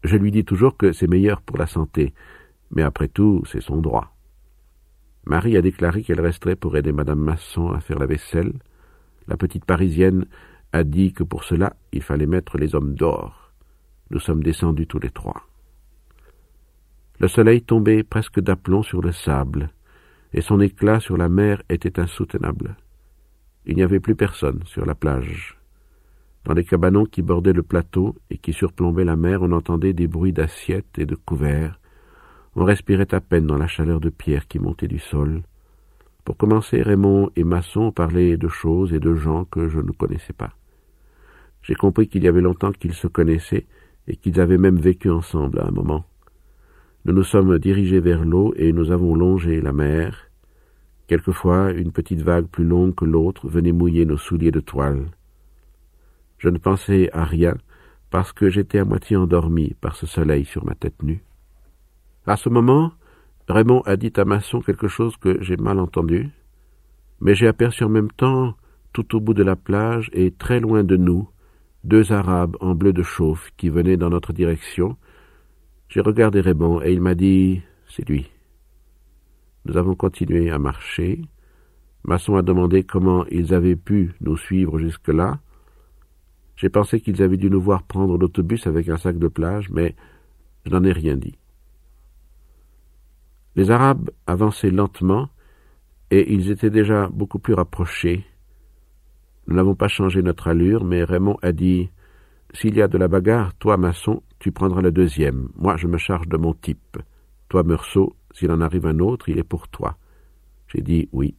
Je 0.03 0.17
lui 0.17 0.31
dis 0.31 0.45
toujours 0.45 0.77
que 0.77 0.93
c'est 0.93 1.07
meilleur 1.07 1.43
pour 1.43 1.59
la 1.59 1.67
santé. 1.67 2.15
Mais 2.71 2.83
après 2.83 3.09
tout, 3.09 3.43
c'est 3.47 3.61
son 3.61 3.77
droit. 3.77 4.15
Marie 5.27 5.57
a 5.57 5.63
déclaré 5.63 6.03
qu'elle 6.03 6.21
resterait 6.21 6.57
pour 6.57 6.77
aider 6.77 6.93
madame 6.93 7.21
Masson 7.21 7.71
à 7.71 7.81
faire 7.81 7.99
la 7.99 8.07
vaisselle. 8.07 8.55
La 9.29 9.37
petite 9.37 9.65
Parisienne 9.65 10.27
a 10.73 10.85
dit 10.85 11.13
que 11.13 11.23
pour 11.23 11.45
cela 11.45 11.75
il 11.93 12.03
fallait 12.03 12.27
mettre 12.27 12.57
les 12.57 12.75
hommes 12.75 12.95
dehors. 12.95 13.53
Nous 14.11 14.21
sommes 14.21 14.43
descendus 14.43 14.87
tous 14.87 14.99
les 14.99 15.11
trois. 15.11 15.47
Le 17.19 17.29
soleil 17.29 17.63
tombait 17.63 18.03
presque 18.03 18.41
d'aplomb 18.41 18.83
sur 18.83 19.03
le 19.03 19.13
sable, 19.13 19.71
et 20.33 20.41
son 20.41 20.61
éclat 20.61 21.01
sur 21.01 21.17
la 21.17 21.29
mer 21.29 21.63
était 21.69 21.99
insoutenable. 22.01 22.77
Il 23.67 23.77
n'y 23.77 23.83
avait 23.83 24.01
plus 24.01 24.15
personne 24.15 24.61
sur 24.65 24.87
la 24.87 24.95
plage. 24.95 25.59
Dans 26.45 26.55
les 26.55 26.65
cabanons 26.65 27.05
qui 27.05 27.23
bordaient 27.23 27.53
le 27.53 27.63
plateau 27.63 28.17
et 28.31 28.39
qui 28.39 28.53
surplombaient 28.53 29.05
la 29.05 29.17
mer, 29.17 29.43
on 29.43 29.53
entendait 29.53 29.93
des 29.93 30.07
bruits 30.07 30.33
d'assiettes 30.33 30.99
et 30.99 31.07
de 31.07 31.15
couverts. 31.15 31.79
On 32.57 32.65
respirait 32.65 33.15
à 33.15 33.21
peine 33.21 33.47
dans 33.47 33.59
la 33.59 33.67
chaleur 33.67 34.01
de 34.01 34.09
pierre 34.09 34.49
qui 34.49 34.59
montait 34.59 34.89
du 34.89 34.99
sol. 34.99 35.43
Pour 36.25 36.37
commencer, 36.37 36.83
Raymond 36.83 37.31
et 37.37 37.45
Masson 37.45 37.93
parlaient 37.93 38.37
de 38.37 38.49
choses 38.49 38.93
et 38.93 39.01
de 39.01 39.15
gens 39.15 39.45
que 39.45 39.69
je 39.69 39.79
ne 39.79 39.93
connaissais 39.93 40.33
pas. 40.33 40.55
J'ai 41.63 41.75
compris 41.75 42.09
qu'il 42.09 42.25
y 42.25 42.29
avait 42.29 42.41
longtemps 42.41 42.73
qu'ils 42.73 42.95
se 42.95 43.07
connaissaient 43.07 43.67
et 44.07 44.17
qu'ils 44.17 44.41
avaient 44.41 44.59
même 44.59 44.79
vécu 44.79 45.11
ensemble 45.11 45.61
à 45.61 45.67
un 45.67 45.71
moment. 45.71 46.05
Nous 47.05 47.15
nous 47.15 47.25
sommes 47.25 47.59
dirigés 47.59 48.01
vers 48.01 48.25
l'eau 48.25 48.53
et 48.57 48.73
nous 48.73 48.91
avons 48.91 49.15
longé 49.15 49.61
la 49.61 49.73
mer. 49.73 50.31
Quelquefois, 51.07 51.73
une 51.73 51.93
petite 51.93 52.21
vague 52.21 52.47
plus 52.47 52.65
longue 52.65 52.95
que 52.95 53.05
l'autre 53.05 53.49
venait 53.49 53.73
mouiller 53.73 54.05
nos 54.05 54.19
souliers 54.19 54.51
de 54.51 54.61
toile. 54.61 55.07
Je 56.39 56.49
ne 56.49 56.59
pensais 56.59 57.11
à 57.13 57.25
rien 57.25 57.55
parce 58.11 58.33
que 58.33 58.51
j'étais 58.51 58.79
à 58.79 58.85
moitié 58.85 59.17
endormi 59.17 59.75
par 59.81 59.97
ce 59.97 60.07
soleil 60.07 60.45
sur 60.45 60.65
ma 60.65 60.75
tête 60.75 61.03
nue. 61.03 61.23
À 62.27 62.37
ce 62.37 62.49
moment, 62.49 62.93
Raymond 63.49 63.81
a 63.87 63.97
dit 63.97 64.13
à 64.17 64.25
Masson 64.25 64.61
quelque 64.61 64.89
chose 64.89 65.17
que 65.17 65.43
j'ai 65.43 65.57
mal 65.57 65.79
entendu, 65.79 66.29
mais 67.21 67.35
j'ai 67.35 67.49
aperçu 67.49 67.85
en 67.85 67.89
même 67.89 68.11
temps, 68.11 68.55
tout 68.93 69.17
au 69.17 69.21
bout 69.21 69.35
de 69.35 69.43
la 69.43 69.57
plage 69.57 70.11
et 70.13 70.33
très 70.33 70.61
loin 70.61 70.85
de 70.85 70.97
nous, 70.97 71.29
deux 71.83 72.13
Arabes 72.13 72.57
en 72.61 72.75
bleu 72.75 72.93
de 72.93 73.03
chauffe 73.03 73.51
qui 73.57 73.69
venaient 73.71 73.97
dans 73.97 74.11
notre 74.11 74.33
direction. 74.33 74.97
J'ai 75.91 76.01
regardé 76.01 76.41
Raymond 76.41 76.81
et 76.83 76.93
il 76.93 77.01
m'a 77.01 77.17
dit 77.17 77.63
C'est 77.89 78.09
lui. 78.09 78.31
Nous 79.65 79.77
avons 79.77 79.97
continué 79.97 80.49
à 80.49 80.59
marcher. 80.61 81.21
Masson 82.05 82.37
a 82.37 82.43
demandé 82.43 82.85
comment 82.85 83.27
ils 83.27 83.53
avaient 83.53 83.75
pu 83.75 84.15
nous 84.21 84.37
suivre 84.37 84.79
jusque-là. 84.79 85.41
J'ai 86.55 86.69
pensé 86.69 87.01
qu'ils 87.01 87.23
avaient 87.23 87.37
dû 87.37 87.51
nous 87.51 87.61
voir 87.61 87.83
prendre 87.83 88.17
l'autobus 88.17 88.69
avec 88.69 88.89
un 88.89 88.99
sac 88.99 89.19
de 89.19 89.27
plage, 89.27 89.69
mais 89.71 89.97
je 90.65 90.71
n'en 90.71 90.85
ai 90.85 90.93
rien 90.93 91.17
dit. 91.17 91.37
Les 93.57 93.73
Arabes 93.73 94.11
avançaient 94.29 94.71
lentement, 94.71 95.29
et 96.13 96.33
ils 96.33 96.53
étaient 96.53 96.71
déjà 96.71 97.09
beaucoup 97.09 97.41
plus 97.41 97.55
rapprochés. 97.55 98.25
Nous 99.49 99.57
n'avons 99.57 99.75
pas 99.75 99.89
changé 99.89 100.23
notre 100.23 100.47
allure, 100.47 100.85
mais 100.85 101.03
Raymond 101.03 101.39
a 101.43 101.51
dit 101.51 101.91
S'il 102.55 102.77
y 102.77 102.83
a 102.83 102.87
de 102.87 102.97
la 102.97 103.09
bagarre, 103.09 103.55
toi, 103.55 103.77
maçon, 103.77 104.23
tu 104.41 104.53
prendras 104.53 104.81
le 104.81 104.91
deuxième. 104.91 105.51
Moi, 105.55 105.77
je 105.77 105.87
me 105.87 105.99
charge 105.99 106.27
de 106.27 106.39
mon 106.39 106.55
type. 106.55 106.97
Toi, 107.49 107.63
Meursault, 107.63 108.17
s'il 108.33 108.51
en 108.51 108.63
arrive 108.63 108.87
un 108.87 108.99
autre, 108.99 109.29
il 109.29 109.39
est 109.39 109.45
pour 109.45 109.69
toi. 109.69 109.97
J'ai 110.69 110.81
dit 110.81 111.09
oui. 111.13 111.37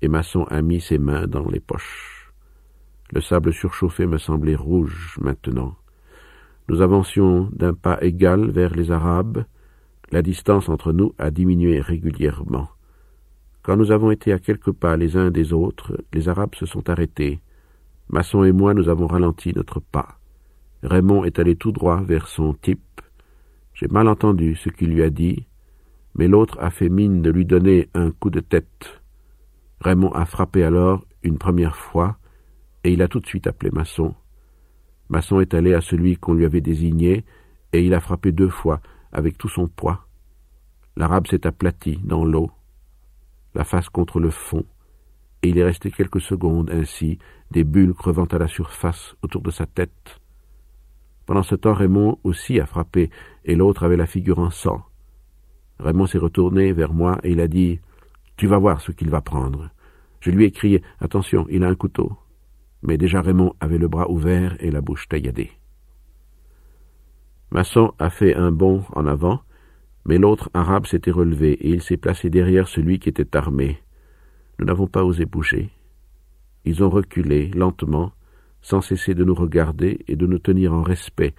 Et 0.00 0.08
Masson 0.08 0.44
a 0.44 0.62
mis 0.62 0.80
ses 0.80 0.98
mains 0.98 1.26
dans 1.26 1.48
les 1.48 1.60
poches. 1.60 2.32
Le 3.12 3.20
sable 3.20 3.52
surchauffé 3.52 4.06
me 4.06 4.18
semblait 4.18 4.56
rouge 4.56 5.18
maintenant. 5.20 5.76
Nous 6.68 6.80
avancions 6.80 7.50
d'un 7.52 7.74
pas 7.74 8.02
égal 8.02 8.50
vers 8.50 8.74
les 8.74 8.90
Arabes. 8.90 9.44
La 10.10 10.22
distance 10.22 10.68
entre 10.68 10.92
nous 10.92 11.14
a 11.18 11.30
diminué 11.30 11.80
régulièrement. 11.80 12.68
Quand 13.62 13.76
nous 13.76 13.90
avons 13.90 14.10
été 14.10 14.32
à 14.32 14.38
quelques 14.38 14.72
pas 14.72 14.96
les 14.96 15.16
uns 15.16 15.30
des 15.30 15.52
autres, 15.52 16.02
les 16.14 16.28
Arabes 16.28 16.54
se 16.54 16.66
sont 16.66 16.88
arrêtés. 16.88 17.40
Masson 18.08 18.42
et 18.44 18.52
moi 18.52 18.72
nous 18.72 18.88
avons 18.88 19.06
ralenti 19.06 19.52
notre 19.54 19.80
pas. 19.80 20.18
Raymond 20.82 21.24
est 21.24 21.38
allé 21.38 21.56
tout 21.56 21.72
droit 21.72 22.02
vers 22.02 22.28
son 22.28 22.54
type. 22.54 23.00
J'ai 23.74 23.88
mal 23.88 24.08
entendu 24.08 24.56
ce 24.56 24.68
qu'il 24.68 24.90
lui 24.90 25.02
a 25.02 25.10
dit, 25.10 25.46
mais 26.14 26.28
l'autre 26.28 26.58
a 26.60 26.70
fait 26.70 26.88
mine 26.88 27.22
de 27.22 27.30
lui 27.30 27.44
donner 27.44 27.88
un 27.94 28.10
coup 28.10 28.30
de 28.30 28.40
tête. 28.40 29.02
Raymond 29.80 30.12
a 30.12 30.24
frappé 30.24 30.64
alors 30.64 31.04
une 31.22 31.38
première 31.38 31.76
fois, 31.76 32.18
et 32.84 32.92
il 32.92 33.02
a 33.02 33.08
tout 33.08 33.20
de 33.20 33.26
suite 33.26 33.46
appelé 33.46 33.70
Masson. 33.70 34.14
Masson 35.08 35.40
est 35.40 35.54
allé 35.54 35.74
à 35.74 35.80
celui 35.80 36.16
qu'on 36.16 36.34
lui 36.34 36.44
avait 36.44 36.60
désigné, 36.60 37.24
et 37.72 37.84
il 37.84 37.94
a 37.94 38.00
frappé 38.00 38.32
deux 38.32 38.48
fois, 38.48 38.80
avec 39.12 39.36
tout 39.38 39.48
son 39.48 39.68
poids. 39.68 40.06
L'arabe 40.96 41.26
s'est 41.26 41.46
aplati 41.46 41.98
dans 42.02 42.24
l'eau, 42.24 42.50
la 43.54 43.64
face 43.64 43.88
contre 43.88 44.20
le 44.20 44.30
fond, 44.30 44.64
et 45.42 45.48
il 45.48 45.58
est 45.58 45.64
resté 45.64 45.90
quelques 45.90 46.20
secondes 46.20 46.70
ainsi, 46.70 47.18
des 47.50 47.64
bulles 47.64 47.94
crevant 47.94 48.24
à 48.24 48.38
la 48.38 48.48
surface 48.48 49.14
autour 49.22 49.42
de 49.42 49.50
sa 49.50 49.66
tête. 49.66 50.20
Pendant 51.26 51.42
ce 51.42 51.54
temps, 51.54 51.74
Raymond 51.74 52.18
aussi 52.24 52.60
a 52.60 52.66
frappé, 52.66 53.10
et 53.44 53.54
l'autre 53.54 53.84
avait 53.84 53.96
la 53.96 54.06
figure 54.06 54.38
en 54.38 54.50
sang. 54.50 54.82
Raymond 55.78 56.06
s'est 56.06 56.18
retourné 56.18 56.72
vers 56.72 56.94
moi 56.94 57.18
et 57.22 57.32
il 57.32 57.40
a 57.40 57.48
dit 57.48 57.80
Tu 58.36 58.46
vas 58.46 58.58
voir 58.58 58.80
ce 58.80 58.92
qu'il 58.92 59.10
va 59.10 59.20
prendre. 59.20 59.70
Je 60.20 60.30
lui 60.30 60.44
ai 60.44 60.50
crié 60.50 60.82
Attention, 61.00 61.46
il 61.50 61.64
a 61.64 61.68
un 61.68 61.74
couteau 61.74 62.16
mais 62.86 62.98
déjà 62.98 63.20
Raymond 63.20 63.54
avait 63.60 63.78
le 63.78 63.88
bras 63.88 64.10
ouvert 64.10 64.56
et 64.60 64.70
la 64.70 64.80
bouche 64.80 65.08
tailladée. 65.08 65.50
Masson 67.50 67.92
a 67.98 68.10
fait 68.10 68.34
un 68.34 68.52
bond 68.52 68.84
en 68.94 69.06
avant, 69.06 69.40
mais 70.04 70.18
l'autre 70.18 70.50
arabe 70.54 70.86
s'était 70.86 71.10
relevé 71.10 71.52
et 71.52 71.70
il 71.70 71.82
s'est 71.82 71.96
placé 71.96 72.30
derrière 72.30 72.68
celui 72.68 72.98
qui 72.98 73.08
était 73.08 73.36
armé. 73.36 73.82
Nous 74.58 74.66
n'avons 74.66 74.86
pas 74.86 75.04
osé 75.04 75.26
bouger. 75.26 75.70
Ils 76.64 76.82
ont 76.82 76.90
reculé 76.90 77.48
lentement, 77.48 78.12
sans 78.66 78.80
cesser 78.80 79.14
de 79.14 79.22
nous 79.22 79.34
regarder 79.34 80.00
et 80.08 80.16
de 80.16 80.26
nous 80.26 80.40
tenir 80.40 80.72
en 80.72 80.82
respect 80.82 81.34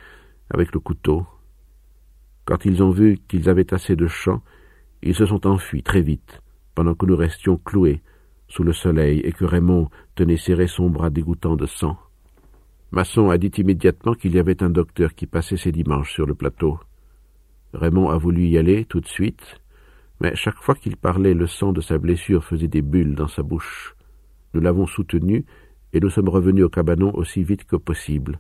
avec 0.50 0.74
le 0.74 0.80
couteau. 0.80 1.26
Quand 2.46 2.64
ils 2.64 2.82
ont 2.82 2.90
vu 2.90 3.18
qu'ils 3.28 3.50
avaient 3.50 3.74
assez 3.74 3.98
de 3.98 4.08
champ, 4.08 4.42
ils 5.04 5.14
se 5.14 5.26
sont 5.26 5.46
enfuis 5.46 5.84
très 5.84 6.00
vite, 6.00 6.42
pendant 6.74 6.96
que 6.96 7.06
nous 7.06 7.18
restions 7.18 7.58
cloués 7.58 8.02
sous 8.48 8.64
le 8.64 8.72
soleil 8.72 9.20
et 9.20 9.34
que 9.34 9.44
Raymond 9.44 9.90
tenait 10.16 10.38
serré 10.38 10.68
son 10.68 10.90
bras 10.90 11.10
dégoûtant 11.10 11.58
de 11.58 11.66
sang. 11.66 11.98
Masson 12.92 13.30
a 13.30 13.38
dit 13.38 13.52
immédiatement 13.58 14.14
qu'il 14.14 14.34
y 14.34 14.40
avait 14.40 14.64
un 14.64 14.70
docteur 14.70 15.14
qui 15.14 15.28
passait 15.28 15.58
ses 15.58 15.74
dimanches 15.74 16.14
sur 16.14 16.26
le 16.26 16.34
plateau. 16.34 16.80
Raymond 17.74 18.10
a 18.10 18.18
voulu 18.18 18.48
y 18.48 18.58
aller 18.58 18.86
tout 18.86 19.02
de 19.02 19.08
suite, 19.08 19.60
mais 20.22 20.34
chaque 20.36 20.62
fois 20.64 20.76
qu'il 20.76 20.96
parlait, 20.96 21.34
le 21.34 21.48
sang 21.48 21.74
de 21.74 21.82
sa 21.82 21.98
blessure 21.98 22.46
faisait 22.46 22.70
des 22.70 22.82
bulles 22.82 23.16
dans 23.16 23.28
sa 23.28 23.44
bouche. 23.44 23.98
Nous 24.54 24.62
l'avons 24.62 24.88
soutenu 24.88 25.46
et 25.94 26.00
nous 26.00 26.10
sommes 26.10 26.30
revenus 26.30 26.66
au 26.66 26.70
cabanon 26.70 27.12
aussi 27.14 27.44
vite 27.44 27.66
que 27.66 27.76
possible. 27.76 28.40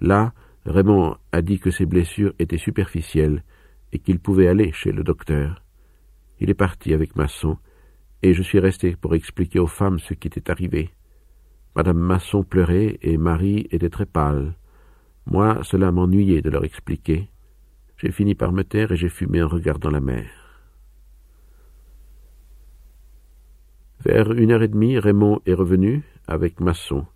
Là, 0.00 0.32
Raymond 0.66 1.16
a 1.32 1.42
dit 1.42 1.58
que 1.58 1.70
ses 1.70 1.86
blessures 1.86 2.34
étaient 2.38 2.58
superficielles 2.58 3.42
et 3.92 3.98
qu'il 3.98 4.18
pouvait 4.18 4.48
aller 4.48 4.72
chez 4.72 4.92
le 4.92 5.04
docteur. 5.04 5.62
Il 6.40 6.50
est 6.50 6.54
parti 6.54 6.92
avec 6.92 7.16
Masson 7.16 7.56
et 8.22 8.34
je 8.34 8.42
suis 8.42 8.58
resté 8.58 8.96
pour 8.96 9.14
expliquer 9.14 9.58
aux 9.58 9.66
femmes 9.66 9.98
ce 9.98 10.14
qui 10.14 10.28
était 10.28 10.50
arrivé. 10.50 10.90
Madame 11.74 11.98
Masson 11.98 12.42
pleurait 12.42 12.98
et 13.02 13.16
Marie 13.16 13.66
était 13.70 13.90
très 13.90 14.06
pâle. 14.06 14.54
Moi, 15.26 15.60
cela 15.62 15.92
m'ennuyait 15.92 16.42
de 16.42 16.50
leur 16.50 16.64
expliquer. 16.64 17.28
J'ai 17.96 18.10
fini 18.10 18.34
par 18.34 18.52
me 18.52 18.64
taire 18.64 18.92
et 18.92 18.96
j'ai 18.96 19.08
fumé 19.08 19.42
en 19.42 19.48
regardant 19.48 19.90
la 19.90 20.00
mer. 20.00 20.28
Vers 24.04 24.32
une 24.32 24.52
heure 24.52 24.62
et 24.62 24.68
demie, 24.68 24.98
Raymond 24.98 25.40
est 25.46 25.54
revenu 25.54 26.02
avec 26.26 26.60
Masson. 26.60 27.06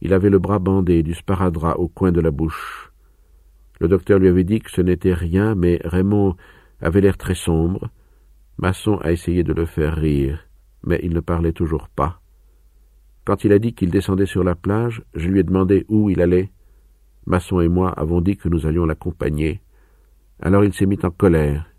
Il 0.00 0.12
avait 0.12 0.30
le 0.30 0.38
bras 0.38 0.58
bandé 0.58 1.02
du 1.02 1.14
sparadrap 1.14 1.78
au 1.78 1.88
coin 1.88 2.12
de 2.12 2.20
la 2.20 2.30
bouche. 2.30 2.92
Le 3.80 3.88
docteur 3.88 4.18
lui 4.18 4.28
avait 4.28 4.44
dit 4.44 4.60
que 4.60 4.70
ce 4.70 4.80
n'était 4.80 5.14
rien, 5.14 5.54
mais 5.54 5.80
Raymond 5.84 6.36
avait 6.80 7.00
l'air 7.00 7.16
très 7.16 7.34
sombre, 7.34 7.90
Masson 8.58 8.96
a 8.98 9.12
essayé 9.12 9.42
de 9.42 9.52
le 9.52 9.66
faire 9.66 9.96
rire, 9.96 10.46
mais 10.84 11.00
il 11.02 11.12
ne 11.12 11.20
parlait 11.20 11.52
toujours 11.52 11.88
pas. 11.88 12.20
Quand 13.24 13.44
il 13.44 13.52
a 13.52 13.58
dit 13.58 13.74
qu'il 13.74 13.90
descendait 13.90 14.26
sur 14.26 14.44
la 14.44 14.54
plage, 14.54 15.02
je 15.14 15.28
lui 15.28 15.40
ai 15.40 15.42
demandé 15.42 15.84
où 15.88 16.10
il 16.10 16.20
allait. 16.20 16.52
Masson 17.26 17.60
et 17.60 17.68
moi 17.68 17.90
avons 17.90 18.20
dit 18.20 18.36
que 18.36 18.48
nous 18.48 18.66
allions 18.66 18.84
l'accompagner. 18.84 19.62
Alors 20.40 20.64
il 20.64 20.72
s'est 20.74 20.86
mis 20.86 20.98
en 21.04 21.10
colère, 21.10 21.72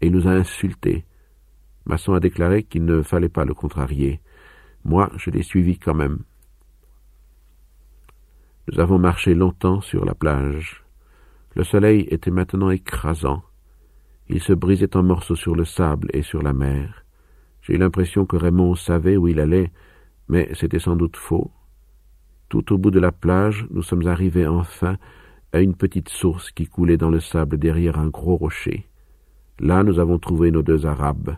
et 0.00 0.06
il 0.06 0.12
nous 0.12 0.26
a 0.26 0.32
insultés. 0.32 1.04
Masson 1.86 2.12
a 2.12 2.20
déclaré 2.20 2.64
qu'il 2.64 2.84
ne 2.84 3.02
fallait 3.02 3.28
pas 3.28 3.44
le 3.44 3.54
contrarier. 3.54 4.20
Moi, 4.84 5.10
je 5.16 5.30
l'ai 5.30 5.42
suivi 5.42 5.78
quand 5.78 5.94
même. 5.94 6.20
Nous 8.70 8.80
avons 8.80 8.98
marché 8.98 9.34
longtemps 9.34 9.80
sur 9.80 10.04
la 10.04 10.14
plage. 10.14 10.84
Le 11.54 11.64
soleil 11.64 12.06
était 12.10 12.30
maintenant 12.30 12.70
écrasant. 12.70 13.42
Il 14.28 14.40
se 14.40 14.52
brisait 14.52 14.96
en 14.96 15.02
morceaux 15.02 15.34
sur 15.34 15.56
le 15.56 15.64
sable 15.64 16.08
et 16.12 16.22
sur 16.22 16.42
la 16.42 16.52
mer. 16.52 17.04
J'ai 17.62 17.74
eu 17.74 17.78
l'impression 17.78 18.26
que 18.26 18.36
Raymond 18.36 18.76
savait 18.76 19.16
où 19.16 19.26
il 19.26 19.40
allait, 19.40 19.72
mais 20.28 20.48
c'était 20.54 20.78
sans 20.78 20.96
doute 20.96 21.16
faux. 21.16 21.50
Tout 22.48 22.72
au 22.72 22.78
bout 22.78 22.90
de 22.90 23.00
la 23.00 23.12
plage, 23.12 23.66
nous 23.70 23.82
sommes 23.82 24.06
arrivés 24.06 24.46
enfin 24.46 24.96
à 25.52 25.60
une 25.60 25.74
petite 25.74 26.08
source 26.08 26.52
qui 26.52 26.66
coulait 26.66 26.96
dans 26.96 27.10
le 27.10 27.20
sable 27.20 27.58
derrière 27.58 27.98
un 27.98 28.08
gros 28.08 28.36
rocher. 28.36 28.88
Là, 29.58 29.82
nous 29.82 29.98
avons 29.98 30.18
trouvé 30.18 30.50
nos 30.50 30.62
deux 30.62 30.86
Arabes. 30.86 31.36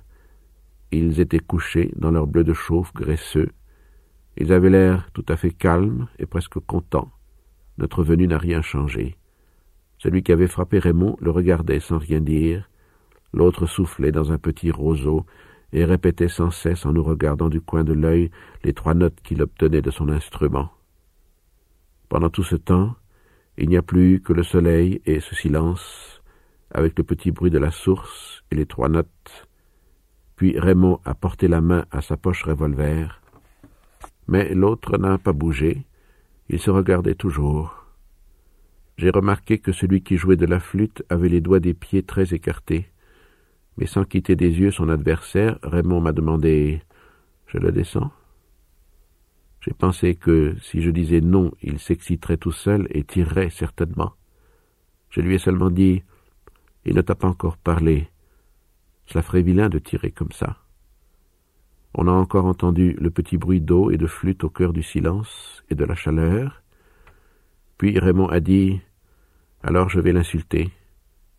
Ils 0.92 1.20
étaient 1.20 1.38
couchés 1.38 1.90
dans 1.96 2.11
leur 2.11 2.26
bleu 2.26 2.44
de 2.44 2.52
chauffe 2.52 2.92
graisseux. 2.92 3.50
Ils 4.37 4.52
avaient 4.52 4.70
l'air 4.70 5.11
tout 5.12 5.25
à 5.28 5.37
fait 5.37 5.50
calmes 5.50 6.06
et 6.18 6.26
presque 6.26 6.58
contents. 6.61 7.11
Notre 7.78 8.04
venue 8.04 8.28
n'a 8.28 8.38
rien 8.38 8.61
changé. 8.61 9.16
Celui 9.99 10.22
qui 10.22 10.32
avait 10.32 10.49
frappé 10.49 10.78
Raymond 10.78 11.16
le 11.20 11.30
regardait 11.30 11.80
sans 11.80 11.99
rien 11.99 12.20
dire, 12.20 12.68
L'autre 13.32 13.66
soufflait 13.66 14.12
dans 14.12 14.30
un 14.30 14.38
petit 14.38 14.70
roseau 14.70 15.25
et 15.72 15.84
répétait 15.84 16.28
sans 16.28 16.50
cesse 16.50 16.84
en 16.84 16.92
nous 16.92 17.02
regardant 17.02 17.49
du 17.49 17.62
coin 17.62 17.82
de 17.82 17.94
l'œil 17.94 18.30
les 18.62 18.75
trois 18.75 18.92
notes 18.92 19.20
qu'il 19.22 19.40
obtenait 19.40 19.80
de 19.80 19.90
son 19.90 20.11
instrument. 20.11 20.70
Pendant 22.11 22.28
tout 22.28 22.42
ce 22.42 22.56
temps, 22.56 22.94
il 23.56 23.70
n'y 23.70 23.78
a 23.78 23.82
plus 23.82 24.20
que 24.20 24.34
le 24.34 24.42
soleil 24.42 25.00
et 25.06 25.20
ce 25.20 25.34
silence, 25.34 26.22
avec 26.70 26.99
le 26.99 27.04
petit 27.04 27.30
bruit 27.30 27.50
de 27.50 27.58
la 27.58 27.70
source 27.70 28.44
et 28.50 28.56
les 28.56 28.66
trois 28.66 28.90
notes. 28.90 29.49
Puis 30.36 30.58
Raymond 30.58 31.00
a 31.04 31.14
porté 31.14 31.48
la 31.48 31.60
main 31.60 31.84
à 31.90 32.00
sa 32.00 32.16
poche 32.16 32.44
revolver, 32.44 33.20
mais 34.28 34.54
l'autre 34.54 34.98
n'a 34.98 35.18
pas 35.18 35.32
bougé, 35.32 35.84
il 36.48 36.58
se 36.58 36.70
regardait 36.70 37.14
toujours. 37.14 37.86
J'ai 38.96 39.10
remarqué 39.10 39.58
que 39.58 39.72
celui 39.72 40.02
qui 40.02 40.16
jouait 40.16 40.36
de 40.36 40.46
la 40.46 40.60
flûte 40.60 41.02
avait 41.08 41.28
les 41.28 41.40
doigts 41.40 41.60
des 41.60 41.74
pieds 41.74 42.02
très 42.02 42.34
écartés 42.34 42.92
mais 43.76 43.86
sans 43.86 44.04
quitter 44.04 44.36
des 44.36 44.58
yeux 44.58 44.70
son 44.70 44.88
adversaire, 44.88 45.58
Raymond 45.62 46.00
m'a 46.00 46.12
demandé 46.12 46.82
Je 47.46 47.58
le 47.58 47.72
descends? 47.72 48.10
J'ai 49.60 49.72
pensé 49.72 50.14
que 50.14 50.56
si 50.60 50.82
je 50.82 50.90
disais 50.90 51.20
non, 51.20 51.52
il 51.62 51.78
s'exciterait 51.78 52.36
tout 52.36 52.52
seul 52.52 52.88
et 52.90 53.04
tirerait 53.04 53.50
certainement. 53.50 54.12
Je 55.10 55.20
lui 55.20 55.36
ai 55.36 55.38
seulement 55.38 55.70
dit 55.70 56.02
Il 56.84 56.96
ne 56.96 57.00
t'a 57.00 57.14
pas 57.14 57.28
encore 57.28 57.56
parlé. 57.56 58.08
Cela 59.06 59.23
ferait 59.23 59.42
vilain 59.42 59.68
de 59.68 59.78
tirer 59.78 60.11
comme 60.11 60.32
ça. 60.32 60.59
On 61.94 62.09
a 62.09 62.12
encore 62.12 62.47
entendu 62.47 62.97
le 62.99 63.11
petit 63.11 63.37
bruit 63.37 63.61
d'eau 63.61 63.90
et 63.90 63.99
de 63.99 64.06
flûte 64.06 64.44
au 64.44 64.50
cœur 64.50 64.73
du 64.73 64.82
silence 64.82 65.62
et 65.68 65.75
de 65.75 65.85
la 65.85 65.94
chaleur. 65.94 66.62
Puis 67.76 67.99
Raymond 67.99 68.28
a 68.28 68.40
dit 68.40 68.80
Alors 69.62 69.88
je 69.90 70.00
vais 70.00 70.12
l'insulter, 70.12 70.71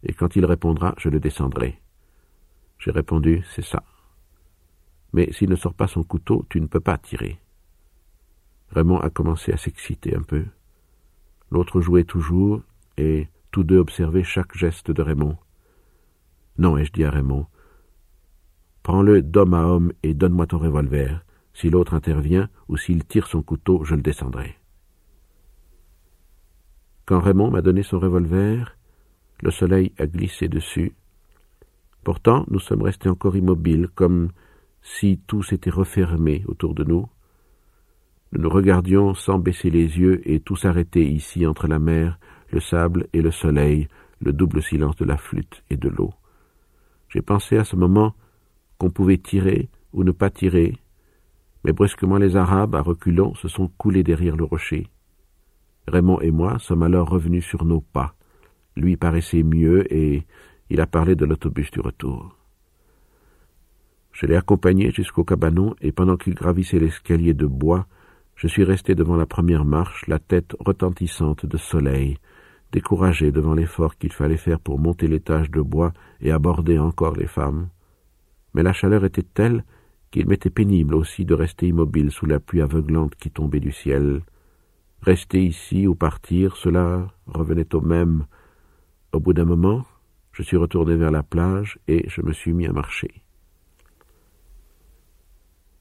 et 0.03 0.13
quand 0.13 0.35
il 0.35 0.45
répondra, 0.45 0.93
je 0.97 1.09
le 1.09 1.19
descendrai. 1.19 1.79
J'ai 2.77 2.91
répondu 2.91 3.43
C'est 3.55 3.65
ça. 3.65 3.83
Mais 5.13 5.31
s'il 5.31 5.49
ne 5.49 5.55
sort 5.55 5.73
pas 5.73 5.87
son 5.87 6.03
couteau, 6.03 6.45
tu 6.49 6.59
ne 6.59 6.67
peux 6.67 6.79
pas 6.79 6.97
tirer. 6.97 7.39
Raymond 8.71 8.99
a 8.99 9.09
commencé 9.09 9.53
à 9.53 9.57
s'exciter 9.57 10.15
un 10.15 10.23
peu. 10.23 10.45
L'autre 11.51 11.81
jouait 11.81 12.03
toujours, 12.03 12.61
et 12.97 13.27
tous 13.51 13.63
deux 13.63 13.77
observaient 13.77 14.23
chaque 14.23 14.55
geste 14.57 14.91
de 14.91 15.01
Raymond. 15.01 15.37
Non, 16.57 16.77
ai-je 16.77 16.91
dit 16.91 17.03
à 17.03 17.11
Raymond, 17.11 17.47
prends-le 18.83 19.21
d'homme 19.21 19.53
à 19.53 19.65
homme 19.65 19.93
et 20.03 20.13
donne-moi 20.13 20.47
ton 20.47 20.59
revolver. 20.59 21.25
Si 21.53 21.69
l'autre 21.69 21.93
intervient 21.93 22.49
ou 22.67 22.77
s'il 22.77 23.05
tire 23.05 23.27
son 23.27 23.41
couteau, 23.41 23.83
je 23.83 23.95
le 23.95 24.01
descendrai. 24.01 24.57
Quand 27.05 27.19
Raymond 27.19 27.51
m'a 27.51 27.61
donné 27.61 27.83
son 27.83 27.99
revolver, 27.99 28.77
le 29.41 29.51
soleil 29.51 29.93
a 29.97 30.07
glissé 30.07 30.47
dessus, 30.47 30.93
Pourtant, 32.03 32.45
nous 32.49 32.59
sommes 32.59 32.81
restés 32.81 33.09
encore 33.09 33.37
immobiles, 33.37 33.87
comme 33.95 34.29
si 34.81 35.21
tout 35.25 35.41
s'était 35.41 35.69
refermé 35.69 36.43
autour 36.47 36.75
de 36.75 36.83
nous. 36.83 37.07
Nous 38.33 38.41
nous 38.41 38.49
regardions 38.49 39.13
sans 39.13 39.39
baisser 39.39 39.69
les 39.69 39.97
yeux 39.97 40.21
et 40.29 40.41
tout 40.41 40.57
s'arrêtait 40.57 41.05
ici 41.05 41.45
entre 41.45 41.67
la 41.67 41.79
mer, 41.79 42.19
le 42.51 42.59
sable 42.59 43.07
et 43.13 43.21
le 43.21 43.31
soleil, 43.31 43.87
le 44.19 44.33
double 44.33 44.61
silence 44.61 44.97
de 44.97 45.05
la 45.05 45.17
flûte 45.17 45.63
et 45.69 45.77
de 45.77 45.87
l'eau. 45.87 46.13
J'ai 47.09 47.21
pensé 47.21 47.57
à 47.57 47.63
ce 47.63 47.75
moment 47.75 48.15
qu'on 48.83 48.89
pouvait 48.89 49.17
tirer 49.17 49.69
ou 49.93 50.03
ne 50.03 50.11
pas 50.11 50.29
tirer, 50.29 50.77
mais 51.63 51.71
brusquement 51.71 52.17
les 52.17 52.35
Arabes, 52.35 52.75
à 52.75 52.81
reculons, 52.81 53.33
se 53.35 53.47
sont 53.47 53.69
coulés 53.77 54.03
derrière 54.03 54.35
le 54.35 54.43
rocher. 54.43 54.89
Raymond 55.87 56.19
et 56.19 56.31
moi 56.31 56.59
sommes 56.59 56.83
alors 56.83 57.07
revenus 57.07 57.45
sur 57.45 57.63
nos 57.63 57.79
pas. 57.79 58.13
Lui 58.75 58.97
paraissait 58.97 59.41
mieux 59.41 59.87
et 59.93 60.25
il 60.69 60.81
a 60.81 60.85
parlé 60.85 61.15
de 61.15 61.23
l'autobus 61.23 61.71
du 61.71 61.79
retour. 61.79 62.35
Je 64.11 64.25
l'ai 64.25 64.35
accompagné 64.35 64.91
jusqu'au 64.91 65.23
cabanon 65.23 65.77
et 65.79 65.93
pendant 65.93 66.17
qu'il 66.17 66.35
gravissait 66.35 66.79
l'escalier 66.79 67.33
de 67.33 67.47
bois, 67.47 67.87
je 68.35 68.49
suis 68.49 68.65
resté 68.65 68.95
devant 68.95 69.15
la 69.15 69.25
première 69.25 69.63
marche, 69.63 70.07
la 70.07 70.19
tête 70.19 70.57
retentissante 70.59 71.45
de 71.45 71.55
soleil, 71.55 72.17
découragé 72.73 73.31
devant 73.31 73.53
l'effort 73.53 73.97
qu'il 73.97 74.11
fallait 74.11 74.35
faire 74.35 74.59
pour 74.59 74.77
monter 74.77 75.07
l'étage 75.07 75.49
de 75.51 75.61
bois 75.61 75.93
et 76.19 76.31
aborder 76.31 76.79
encore 76.79 77.15
les 77.15 77.27
femmes. 77.27 77.69
Mais 78.53 78.63
la 78.63 78.73
chaleur 78.73 79.05
était 79.05 79.23
telle 79.23 79.63
qu'il 80.11 80.27
m'était 80.27 80.49
pénible 80.49 80.95
aussi 80.95 81.25
de 81.25 81.33
rester 81.33 81.67
immobile 81.67 82.11
sous 82.11 82.25
la 82.25 82.39
pluie 82.39 82.61
aveuglante 82.61 83.15
qui 83.15 83.31
tombait 83.31 83.59
du 83.59 83.71
ciel. 83.71 84.21
Rester 85.01 85.43
ici 85.43 85.87
ou 85.87 85.95
partir, 85.95 86.55
cela 86.55 87.07
revenait 87.25 87.73
au 87.73 87.81
même. 87.81 88.25
Au 89.11 89.19
bout 89.19 89.33
d'un 89.33 89.45
moment, 89.45 89.85
je 90.31 90.43
suis 90.43 90.57
retourné 90.57 90.95
vers 90.95 91.11
la 91.11 91.23
plage 91.23 91.79
et 91.87 92.07
je 92.09 92.21
me 92.21 92.31
suis 92.31 92.53
mis 92.53 92.67
à 92.67 92.73
marcher. 92.73 93.23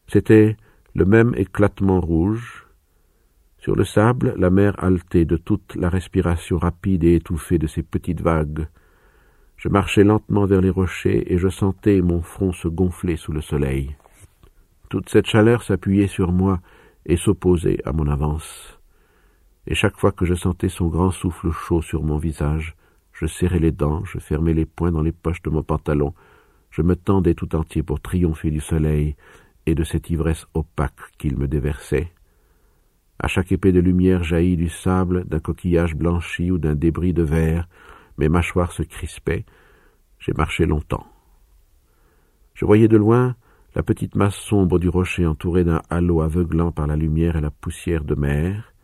C'était 0.09 0.57
le 0.95 1.05
même 1.05 1.35
éclatement 1.37 2.01
rouge. 2.01 2.67
Sur 3.59 3.77
le 3.77 3.85
sable, 3.85 4.35
la 4.37 4.51
mer 4.51 4.75
haletait 4.83 5.25
de 5.25 5.37
toute 5.37 5.75
la 5.77 5.89
respiration 5.89 6.59
rapide 6.59 7.05
et 7.05 7.15
étouffée 7.15 7.59
de 7.59 7.67
ces 7.67 7.83
petites 7.83 8.21
vagues. 8.21 8.67
Je 9.63 9.69
marchais 9.69 10.03
lentement 10.03 10.45
vers 10.45 10.61
les 10.61 10.71
rochers 10.71 11.33
et 11.33 11.39
je 11.39 11.49
sentais 11.49 12.01
mon 12.03 12.21
front 12.21 12.53
se 12.53 12.67
gonfler 12.67 13.17
sous 13.17 13.31
le 13.31 13.41
soleil. 13.41 13.95
Toute 14.89 15.09
cette 15.09 15.29
chaleur 15.29 15.63
s'appuyait 15.63 16.09
sur 16.09 16.33
moi 16.33 16.59
et 17.07 17.17
s'opposait 17.17 17.79
à 17.85 17.93
mon 17.93 18.09
avance. 18.09 18.81
Et 19.69 19.77
chaque 19.77 19.97
fois 19.97 20.11
que 20.11 20.25
je 20.25 20.35
sentais 20.35 20.69
son 20.69 20.89
grand 20.89 21.13
souffle 21.13 21.53
chaud 21.53 21.81
sur 21.81 22.03
mon 22.03 22.19
visage, 22.19 22.75
je 23.13 23.27
serrais 23.27 23.61
les 23.61 23.71
dents, 23.71 24.05
je 24.05 24.19
fermais 24.19 24.53
les 24.53 24.67
poings 24.67 24.91
dans 24.91 25.01
les 25.01 25.13
poches 25.13 25.43
de 25.43 25.51
mon 25.51 25.63
pantalon, 25.63 26.13
je 26.71 26.83
me 26.83 26.97
tendais 26.97 27.35
tout 27.35 27.55
entier 27.55 27.85
pour 27.85 28.01
triompher 28.01 28.51
du 28.51 28.59
soleil 28.59 29.15
et 29.67 29.77
de 29.77 29.85
cette 29.85 30.11
ivresse 30.11 30.45
opaque 30.55 31.13
qu'il 31.19 31.39
me 31.39 31.47
déversait. 31.47 32.11
À 33.21 33.29
chaque 33.29 33.53
épée 33.53 33.71
de 33.71 33.79
lumière 33.79 34.25
jaillie 34.25 34.57
du 34.57 34.71
sable, 34.71 35.25
d'un 35.27 35.39
coquillage 35.39 35.95
blanchi 35.95 36.51
ou 36.51 36.59
d'un 36.59 36.75
débris 36.75 37.13
de 37.13 37.23
verre, 37.23 37.69
mes 38.23 38.29
mâchoires 38.29 38.71
se 38.71 38.85
crispaient. 38.85 39.45
J'ai 40.21 40.33
marché 40.33 40.65
longtemps. 40.65 41.09
Je 42.55 42.65
voyais 42.65 42.87
de 42.87 42.97
loin 42.97 43.35
la 43.75 43.83
petite 43.83 44.15
masse 44.15 44.37
sombre 44.37 44.79
du 44.79 44.89
rocher 44.89 45.27
entourée 45.27 45.65
d'un 45.65 45.83
halo 45.91 46.21
aveuglant 46.21 46.71
par 46.71 46.87
la 46.87 46.95
lumière 46.95 47.35
et 47.35 47.41
la 47.41 47.51
poussière 47.51 48.05
de 48.05 48.15
mer. 48.15 48.75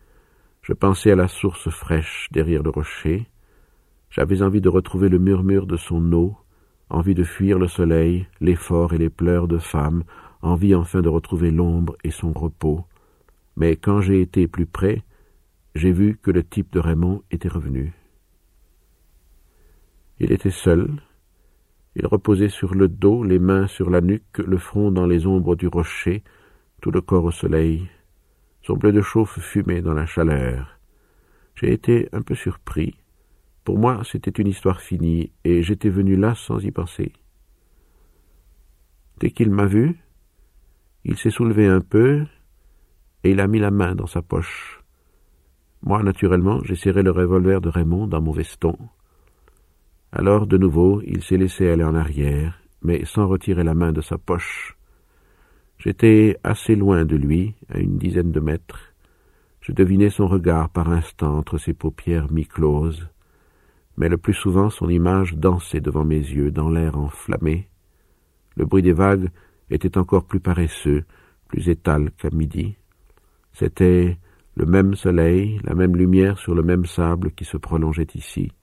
Je 0.61 0.73
pensais 0.73 1.11
à 1.11 1.15
la 1.15 1.29
source 1.29 1.69
fraîche 1.69 2.27
derrière 2.33 2.63
le 2.63 2.69
rocher, 2.69 3.29
j'avais 4.09 4.41
envie 4.41 4.59
de 4.59 4.67
retrouver 4.67 5.07
le 5.07 5.19
murmure 5.19 5.67
de 5.67 5.77
son 5.77 6.11
eau, 6.11 6.35
envie 6.89 7.15
de 7.15 7.23
fuir 7.23 7.59
le 7.59 7.69
soleil, 7.69 8.27
l'effort 8.41 8.91
et 8.91 8.97
les 8.97 9.09
pleurs 9.09 9.47
de 9.47 9.57
femme, 9.57 10.03
envie 10.41 10.75
enfin 10.75 11.01
de 11.01 11.07
retrouver 11.07 11.49
l'ombre 11.49 11.95
et 12.03 12.11
son 12.11 12.33
repos. 12.33 12.83
Mais 13.55 13.77
quand 13.77 14.01
j'ai 14.01 14.19
été 14.19 14.49
plus 14.49 14.65
près, 14.65 15.03
j'ai 15.75 15.93
vu 15.93 16.17
que 16.21 16.31
le 16.31 16.43
type 16.43 16.73
de 16.73 16.79
Raymond 16.79 17.21
était 17.31 17.47
revenu. 17.47 17.93
Il 20.19 20.31
était 20.31 20.51
seul. 20.51 20.89
Il 21.95 22.05
reposait 22.05 22.49
sur 22.49 22.75
le 22.75 22.87
dos, 22.87 23.23
les 23.23 23.39
mains 23.39 23.67
sur 23.67 23.89
la 23.89 24.01
nuque, 24.01 24.37
le 24.37 24.57
front 24.57 24.91
dans 24.91 25.05
les 25.05 25.25
ombres 25.25 25.55
du 25.55 25.67
rocher, 25.67 26.23
tout 26.81 26.91
le 26.91 27.01
corps 27.01 27.25
au 27.25 27.31
soleil. 27.31 27.89
Son 28.61 28.75
bleu 28.75 28.91
de 28.91 29.01
chauffe 29.01 29.39
fumait 29.39 29.81
dans 29.81 29.93
la 29.93 30.05
chaleur. 30.05 30.79
J'ai 31.55 31.71
été 31.71 32.09
un 32.11 32.21
peu 32.21 32.35
surpris. 32.35 32.95
Pour 33.63 33.77
moi, 33.77 34.01
c'était 34.03 34.31
une 34.31 34.47
histoire 34.47 34.81
finie, 34.81 35.31
et 35.43 35.63
j'étais 35.63 35.89
venu 35.89 36.15
là 36.15 36.35
sans 36.35 36.63
y 36.63 36.71
penser. 36.71 37.13
Dès 39.19 39.31
qu'il 39.31 39.51
m'a 39.51 39.65
vu, 39.65 39.99
il 41.05 41.17
s'est 41.17 41.29
soulevé 41.29 41.67
un 41.67 41.81
peu, 41.81 42.25
et 43.23 43.31
il 43.31 43.39
a 43.39 43.47
mis 43.47 43.59
la 43.59 43.71
main 43.71 43.95
dans 43.95 44.07
sa 44.07 44.21
poche. 44.21 44.83
Moi, 45.81 46.03
naturellement, 46.03 46.59
j'ai 46.63 46.75
serré 46.75 47.03
le 47.03 47.11
revolver 47.11 47.61
de 47.61 47.69
Raymond 47.69 48.07
dans 48.07 48.21
mon 48.21 48.31
veston. 48.31 48.77
Alors, 50.11 50.47
de 50.47 50.57
nouveau, 50.57 51.01
il 51.05 51.23
s'est 51.23 51.37
laissé 51.37 51.69
aller 51.69 51.83
en 51.83 51.95
arrière, 51.95 52.61
mais 52.81 53.05
sans 53.05 53.27
retirer 53.27 53.63
la 53.63 53.75
main 53.75 53.91
de 53.91 54.01
sa 54.01 54.17
poche. 54.17 54.77
J'étais 55.77 56.37
assez 56.43 56.75
loin 56.75 57.05
de 57.05 57.15
lui, 57.15 57.55
à 57.69 57.79
une 57.79 57.97
dizaine 57.97 58.31
de 58.31 58.39
mètres. 58.39 58.93
Je 59.61 59.71
devinais 59.71 60.09
son 60.09 60.27
regard 60.27 60.69
par 60.69 60.89
instant 60.89 61.37
entre 61.37 61.57
ses 61.57 61.73
paupières 61.73 62.31
mi-closes 62.31 63.07
mais 63.99 64.07
le 64.07 64.17
plus 64.17 64.33
souvent 64.33 64.69
son 64.69 64.89
image 64.89 65.35
dansait 65.35 65.81
devant 65.81 66.05
mes 66.05 66.15
yeux 66.15 66.51
dans 66.51 66.69
l'air 66.69 66.97
enflammé. 66.97 67.67
Le 68.55 68.65
bruit 68.65 68.81
des 68.81 68.93
vagues 68.93 69.29
était 69.69 69.97
encore 69.97 70.23
plus 70.23 70.39
paresseux, 70.39 71.03
plus 71.49 71.67
étal 71.67 72.11
qu'à 72.11 72.29
midi. 72.29 72.77
C'était 73.51 74.17
le 74.55 74.65
même 74.65 74.95
soleil, 74.95 75.59
la 75.65 75.75
même 75.75 75.97
lumière 75.97 76.39
sur 76.39 76.55
le 76.55 76.63
même 76.63 76.85
sable 76.85 77.31
qui 77.31 77.43
se 77.43 77.57
prolongeait 77.57 78.07
ici. 78.15 78.53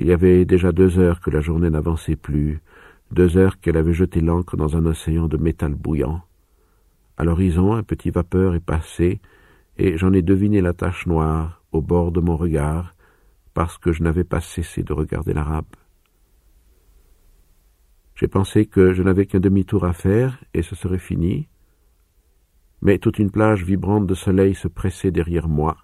Il 0.00 0.06
y 0.06 0.12
avait 0.12 0.46
déjà 0.46 0.72
deux 0.72 0.98
heures 0.98 1.20
que 1.20 1.28
la 1.28 1.42
journée 1.42 1.68
n'avançait 1.68 2.16
plus, 2.16 2.62
deux 3.12 3.36
heures 3.36 3.60
qu'elle 3.60 3.76
avait 3.76 3.92
jeté 3.92 4.22
l'ancre 4.22 4.56
dans 4.56 4.74
un 4.74 4.86
océan 4.86 5.28
de 5.28 5.36
métal 5.36 5.74
bouillant. 5.74 6.22
À 7.18 7.24
l'horizon, 7.24 7.74
un 7.74 7.82
petit 7.82 8.10
vapeur 8.10 8.54
est 8.54 8.64
passé, 8.64 9.20
et 9.76 9.98
j'en 9.98 10.14
ai 10.14 10.22
deviné 10.22 10.62
la 10.62 10.72
tache 10.72 11.06
noire 11.06 11.62
au 11.70 11.82
bord 11.82 12.12
de 12.12 12.20
mon 12.20 12.38
regard, 12.38 12.94
parce 13.52 13.76
que 13.76 13.92
je 13.92 14.02
n'avais 14.02 14.24
pas 14.24 14.40
cessé 14.40 14.82
de 14.82 14.94
regarder 14.94 15.34
l'arabe. 15.34 15.76
J'ai 18.14 18.28
pensé 18.28 18.64
que 18.64 18.94
je 18.94 19.02
n'avais 19.02 19.26
qu'un 19.26 19.40
demi-tour 19.40 19.84
à 19.84 19.92
faire 19.92 20.42
et 20.54 20.62
ce 20.62 20.74
serait 20.76 20.98
fini. 20.98 21.48
Mais 22.80 22.98
toute 22.98 23.18
une 23.18 23.30
plage 23.30 23.64
vibrante 23.64 24.06
de 24.06 24.14
soleil 24.14 24.54
se 24.54 24.68
pressait 24.68 25.10
derrière 25.10 25.48
moi. 25.48 25.76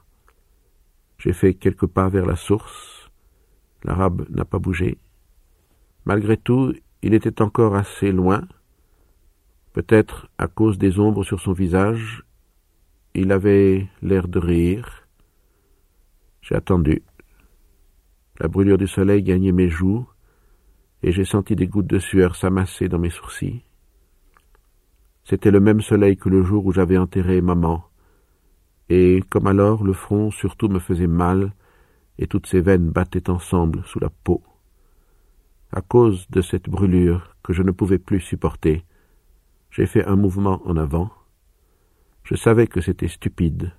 J'ai 1.18 1.32
fait 1.32 1.54
quelques 1.54 1.86
pas 1.86 2.08
vers 2.08 2.26
la 2.26 2.36
source. 2.36 2.95
L'arabe 3.86 4.26
n'a 4.30 4.44
pas 4.44 4.58
bougé. 4.58 4.98
Malgré 6.04 6.36
tout, 6.36 6.74
il 7.02 7.14
était 7.14 7.40
encore 7.40 7.76
assez 7.76 8.10
loin. 8.10 8.42
Peut-être 9.72 10.28
à 10.38 10.48
cause 10.48 10.76
des 10.76 10.98
ombres 10.98 11.22
sur 11.22 11.40
son 11.40 11.52
visage, 11.52 12.24
il 13.14 13.30
avait 13.30 13.86
l'air 14.02 14.26
de 14.26 14.40
rire. 14.40 15.06
J'ai 16.42 16.56
attendu. 16.56 17.02
La 18.40 18.48
brûlure 18.48 18.76
du 18.76 18.88
soleil 18.88 19.22
gagnait 19.22 19.52
mes 19.52 19.68
joues, 19.68 20.06
et 21.04 21.12
j'ai 21.12 21.24
senti 21.24 21.54
des 21.54 21.68
gouttes 21.68 21.86
de 21.86 22.00
sueur 22.00 22.34
s'amasser 22.34 22.88
dans 22.88 22.98
mes 22.98 23.10
sourcils. 23.10 23.62
C'était 25.24 25.52
le 25.52 25.60
même 25.60 25.80
soleil 25.80 26.16
que 26.16 26.28
le 26.28 26.42
jour 26.42 26.66
où 26.66 26.72
j'avais 26.72 26.98
enterré 26.98 27.40
maman, 27.40 27.84
et 28.88 29.22
comme 29.30 29.46
alors 29.46 29.84
le 29.84 29.92
front 29.92 30.32
surtout 30.32 30.68
me 30.68 30.80
faisait 30.80 31.06
mal, 31.06 31.52
et 32.18 32.26
toutes 32.26 32.46
ses 32.46 32.60
veines 32.60 32.90
battaient 32.90 33.30
ensemble 33.30 33.82
sous 33.84 34.00
la 34.00 34.10
peau. 34.10 34.42
À 35.72 35.80
cause 35.80 36.26
de 36.30 36.40
cette 36.40 36.68
brûlure 36.68 37.36
que 37.42 37.52
je 37.52 37.62
ne 37.62 37.70
pouvais 37.70 37.98
plus 37.98 38.20
supporter, 38.20 38.84
j'ai 39.70 39.86
fait 39.86 40.04
un 40.04 40.16
mouvement 40.16 40.62
en 40.64 40.76
avant. 40.76 41.10
Je 42.22 42.34
savais 42.34 42.66
que 42.66 42.80
c'était 42.80 43.08
stupide, 43.08 43.72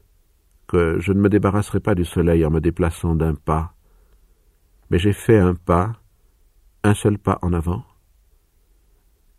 que 0.67 0.99
je 0.99 1.13
ne 1.13 1.19
me 1.19 1.29
débarrasserais 1.29 1.79
pas 1.79 1.95
du 1.95 2.05
soleil 2.05 2.45
en 2.45 2.51
me 2.51 2.61
déplaçant 2.61 3.15
d'un 3.15 3.35
pas, 3.35 3.73
mais 4.89 4.99
j'ai 4.99 5.13
fait 5.13 5.39
un 5.39 5.55
pas, 5.55 5.93
un 6.83 6.93
seul 6.93 7.17
pas 7.17 7.39
en 7.41 7.51
avant, 7.53 7.83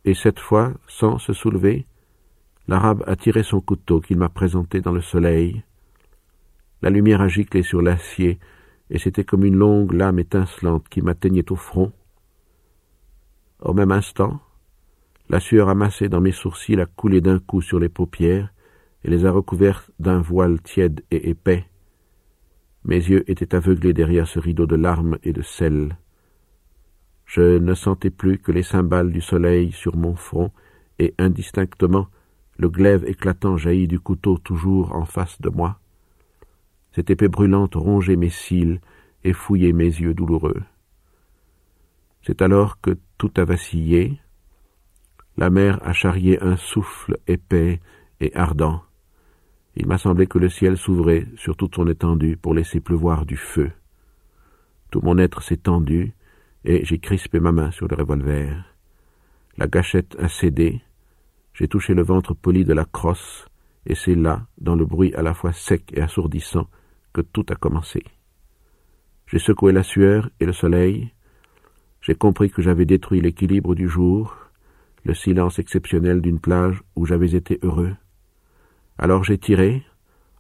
et 0.09 0.15
cette 0.15 0.41
fois, 0.41 0.73
sans 0.87 1.19
se 1.19 1.35
soulever, 1.35 1.87
l'arabe 2.67 3.05
a 3.07 3.15
tiré 3.15 3.43
son 3.43 3.61
couteau 3.61 4.01
qu'il 4.01 4.17
m'a 4.17 4.31
présenté 4.31 4.81
dans 4.81 4.93
le 4.93 5.03
soleil. 5.03 5.63
La 6.81 6.89
lumière 6.89 7.21
a 7.21 7.29
giclé 7.29 7.63
sur 7.63 7.83
l'acier, 7.83 8.39
et 8.91 8.99
c'était 8.99 9.25
comme 9.25 9.45
une 9.45 9.57
longue 9.57 9.93
lame 9.93 10.19
étincelante 10.19 10.89
qui 10.89 11.03
m'atteignait 11.03 11.51
au 11.53 11.57
front. 11.57 11.93
Au 13.61 13.75
même 13.75 13.93
instant, 13.93 14.41
la 15.29 15.41
sueur 15.41 15.69
amassée 15.69 16.09
dans 16.09 16.21
mes 16.21 16.33
sourcils 16.33 16.81
a 16.81 16.87
coulé 16.87 17.21
d'un 17.21 17.39
coup 17.39 17.61
sur 17.61 17.79
les 17.79 17.89
paupières 17.89 18.53
et 19.05 19.11
les 19.11 19.27
a 19.27 19.31
recouvertes 19.31 19.91
d'un 19.99 20.21
voile 20.21 20.61
tiède 20.63 21.05
et 21.11 21.31
épais. 21.31 21.67
Mes 22.85 22.97
yeux 22.97 23.31
étaient 23.31 23.55
aveuglés 23.55 23.93
derrière 23.93 24.27
ce 24.27 24.39
rideau 24.39 24.67
de 24.67 24.77
larmes 24.77 25.19
et 25.23 25.33
de 25.33 25.43
sel. 25.43 25.99
Je 27.27 27.59
ne 27.59 27.75
sentais 27.75 28.11
plus 28.11 28.39
que 28.39 28.53
les 28.53 28.63
cymbales 28.63 29.13
du 29.13 29.21
soleil 29.21 29.73
sur 29.73 29.97
mon 29.97 30.15
front, 30.15 30.51
et 30.99 31.15
indistinctement 31.19 32.09
le 32.57 32.69
glaive 32.69 33.05
éclatant 33.07 33.57
jaillit 33.57 33.87
du 33.87 34.01
couteau 34.01 34.39
toujours 34.39 34.95
en 34.95 35.05
face 35.05 35.41
de 35.41 35.49
moi. 35.49 35.79
Cette 36.99 37.11
épée 37.11 37.29
brûlante 37.29 37.77
rongeait 37.77 38.17
mes 38.17 38.29
cils 38.29 38.81
et 39.23 39.33
fouillait 39.33 39.73
mes 39.73 39.85
yeux 39.85 40.15
douloureux. 40.15 40.61
C'est 42.23 42.43
alors 42.43 42.81
que 42.81 42.99
tout 43.19 43.31
a 43.37 43.45
vacillé. 43.45 44.19
La 45.37 45.49
mer 45.49 45.79
a 45.87 45.93
charrié 45.93 46.43
un 46.43 46.57
souffle 46.57 47.19
épais 47.29 47.81
et 48.19 48.35
ardent. 48.35 48.83
Il 49.77 49.87
m'a 49.87 49.97
semblé 49.97 50.27
que 50.27 50.41
le 50.41 50.49
ciel 50.49 50.77
s'ouvrait 50.77 51.29
sur 51.37 51.57
toute 51.57 51.77
son 51.77 51.87
étendue 51.87 52.37
pour 52.37 52.53
laisser 52.53 52.81
pleuvoir 52.81 53.27
du 53.27 53.37
feu. 53.37 53.71
Tout 54.91 55.01
mon 55.01 55.19
être 55.19 55.41
s'est 55.41 55.57
tendu, 55.57 56.15
et 56.65 56.85
j'ai 56.85 56.99
crispé 56.99 57.39
ma 57.39 57.53
main 57.53 57.71
sur 57.71 57.87
le 57.87 57.95
revolver. 57.95 58.75
La 59.57 59.69
gâchette 59.69 60.17
a 60.19 60.27
cédé, 60.27 60.81
j'ai 61.55 61.69
touché 61.69 61.95
le 61.95 62.03
ventre 62.03 62.35
poli 62.35 62.65
de 62.65 62.73
la 62.73 62.85
crosse, 62.85 63.47
et 63.87 63.95
c'est 63.95 64.17
là, 64.17 64.49
dans 64.61 64.75
le 64.75 64.85
bruit 64.85 65.15
à 65.15 65.23
la 65.23 65.33
fois 65.33 65.53
sec 65.53 65.93
et 65.95 66.01
assourdissant, 66.01 66.67
que 67.13 67.21
tout 67.21 67.47
a 67.51 67.55
commencé. 67.55 68.03
J'ai 69.27 69.39
secoué 69.39 69.73
la 69.73 69.83
sueur 69.83 70.31
et 70.41 70.47
le 70.47 70.53
soleil, 70.53 71.13
j'ai 72.01 72.15
compris 72.15 72.51
que 72.51 72.63
j'avais 72.63 72.87
détruit 72.87 73.21
l'équilibre 73.21 73.75
du 73.75 73.89
jour, 73.89 74.37
le 75.05 75.15
silence 75.15 75.59
exceptionnel 75.59 76.21
d'une 76.21 76.41
plage 76.41 76.83
où 76.97 77.07
j'avais 77.07 77.35
été 77.35 77.59
heureux. 77.63 77.95
Alors 78.99 79.25
j'ai 79.25 79.39
tiré, 79.39 79.85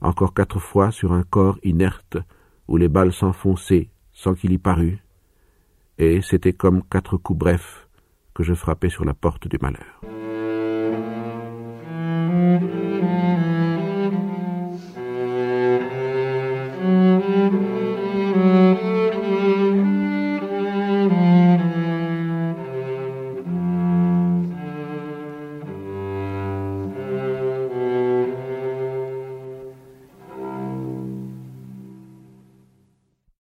encore 0.01 0.35
quatre 0.35 0.61
fois 0.61 0.91
sur 0.91 1.13
un 1.13 1.23
corps 1.23 1.59
inerte 1.63 2.17
où 2.67 2.77
les 2.77 2.89
balles 2.89 3.13
s'enfonçaient 3.13 3.91
sans 4.13 4.35
qu'il 4.35 4.53
y 4.53 4.59
parût, 4.59 4.99
et 5.99 6.23
c'était 6.23 6.53
comme 6.53 6.83
quatre 6.83 7.17
coups 7.17 7.39
brefs 7.39 7.89
que 8.35 8.43
je 8.43 8.55
frappais 8.55 8.89
sur 8.89 9.05
la 9.05 9.15
porte 9.15 9.49
du 9.49 9.59
malheur. 9.61 10.01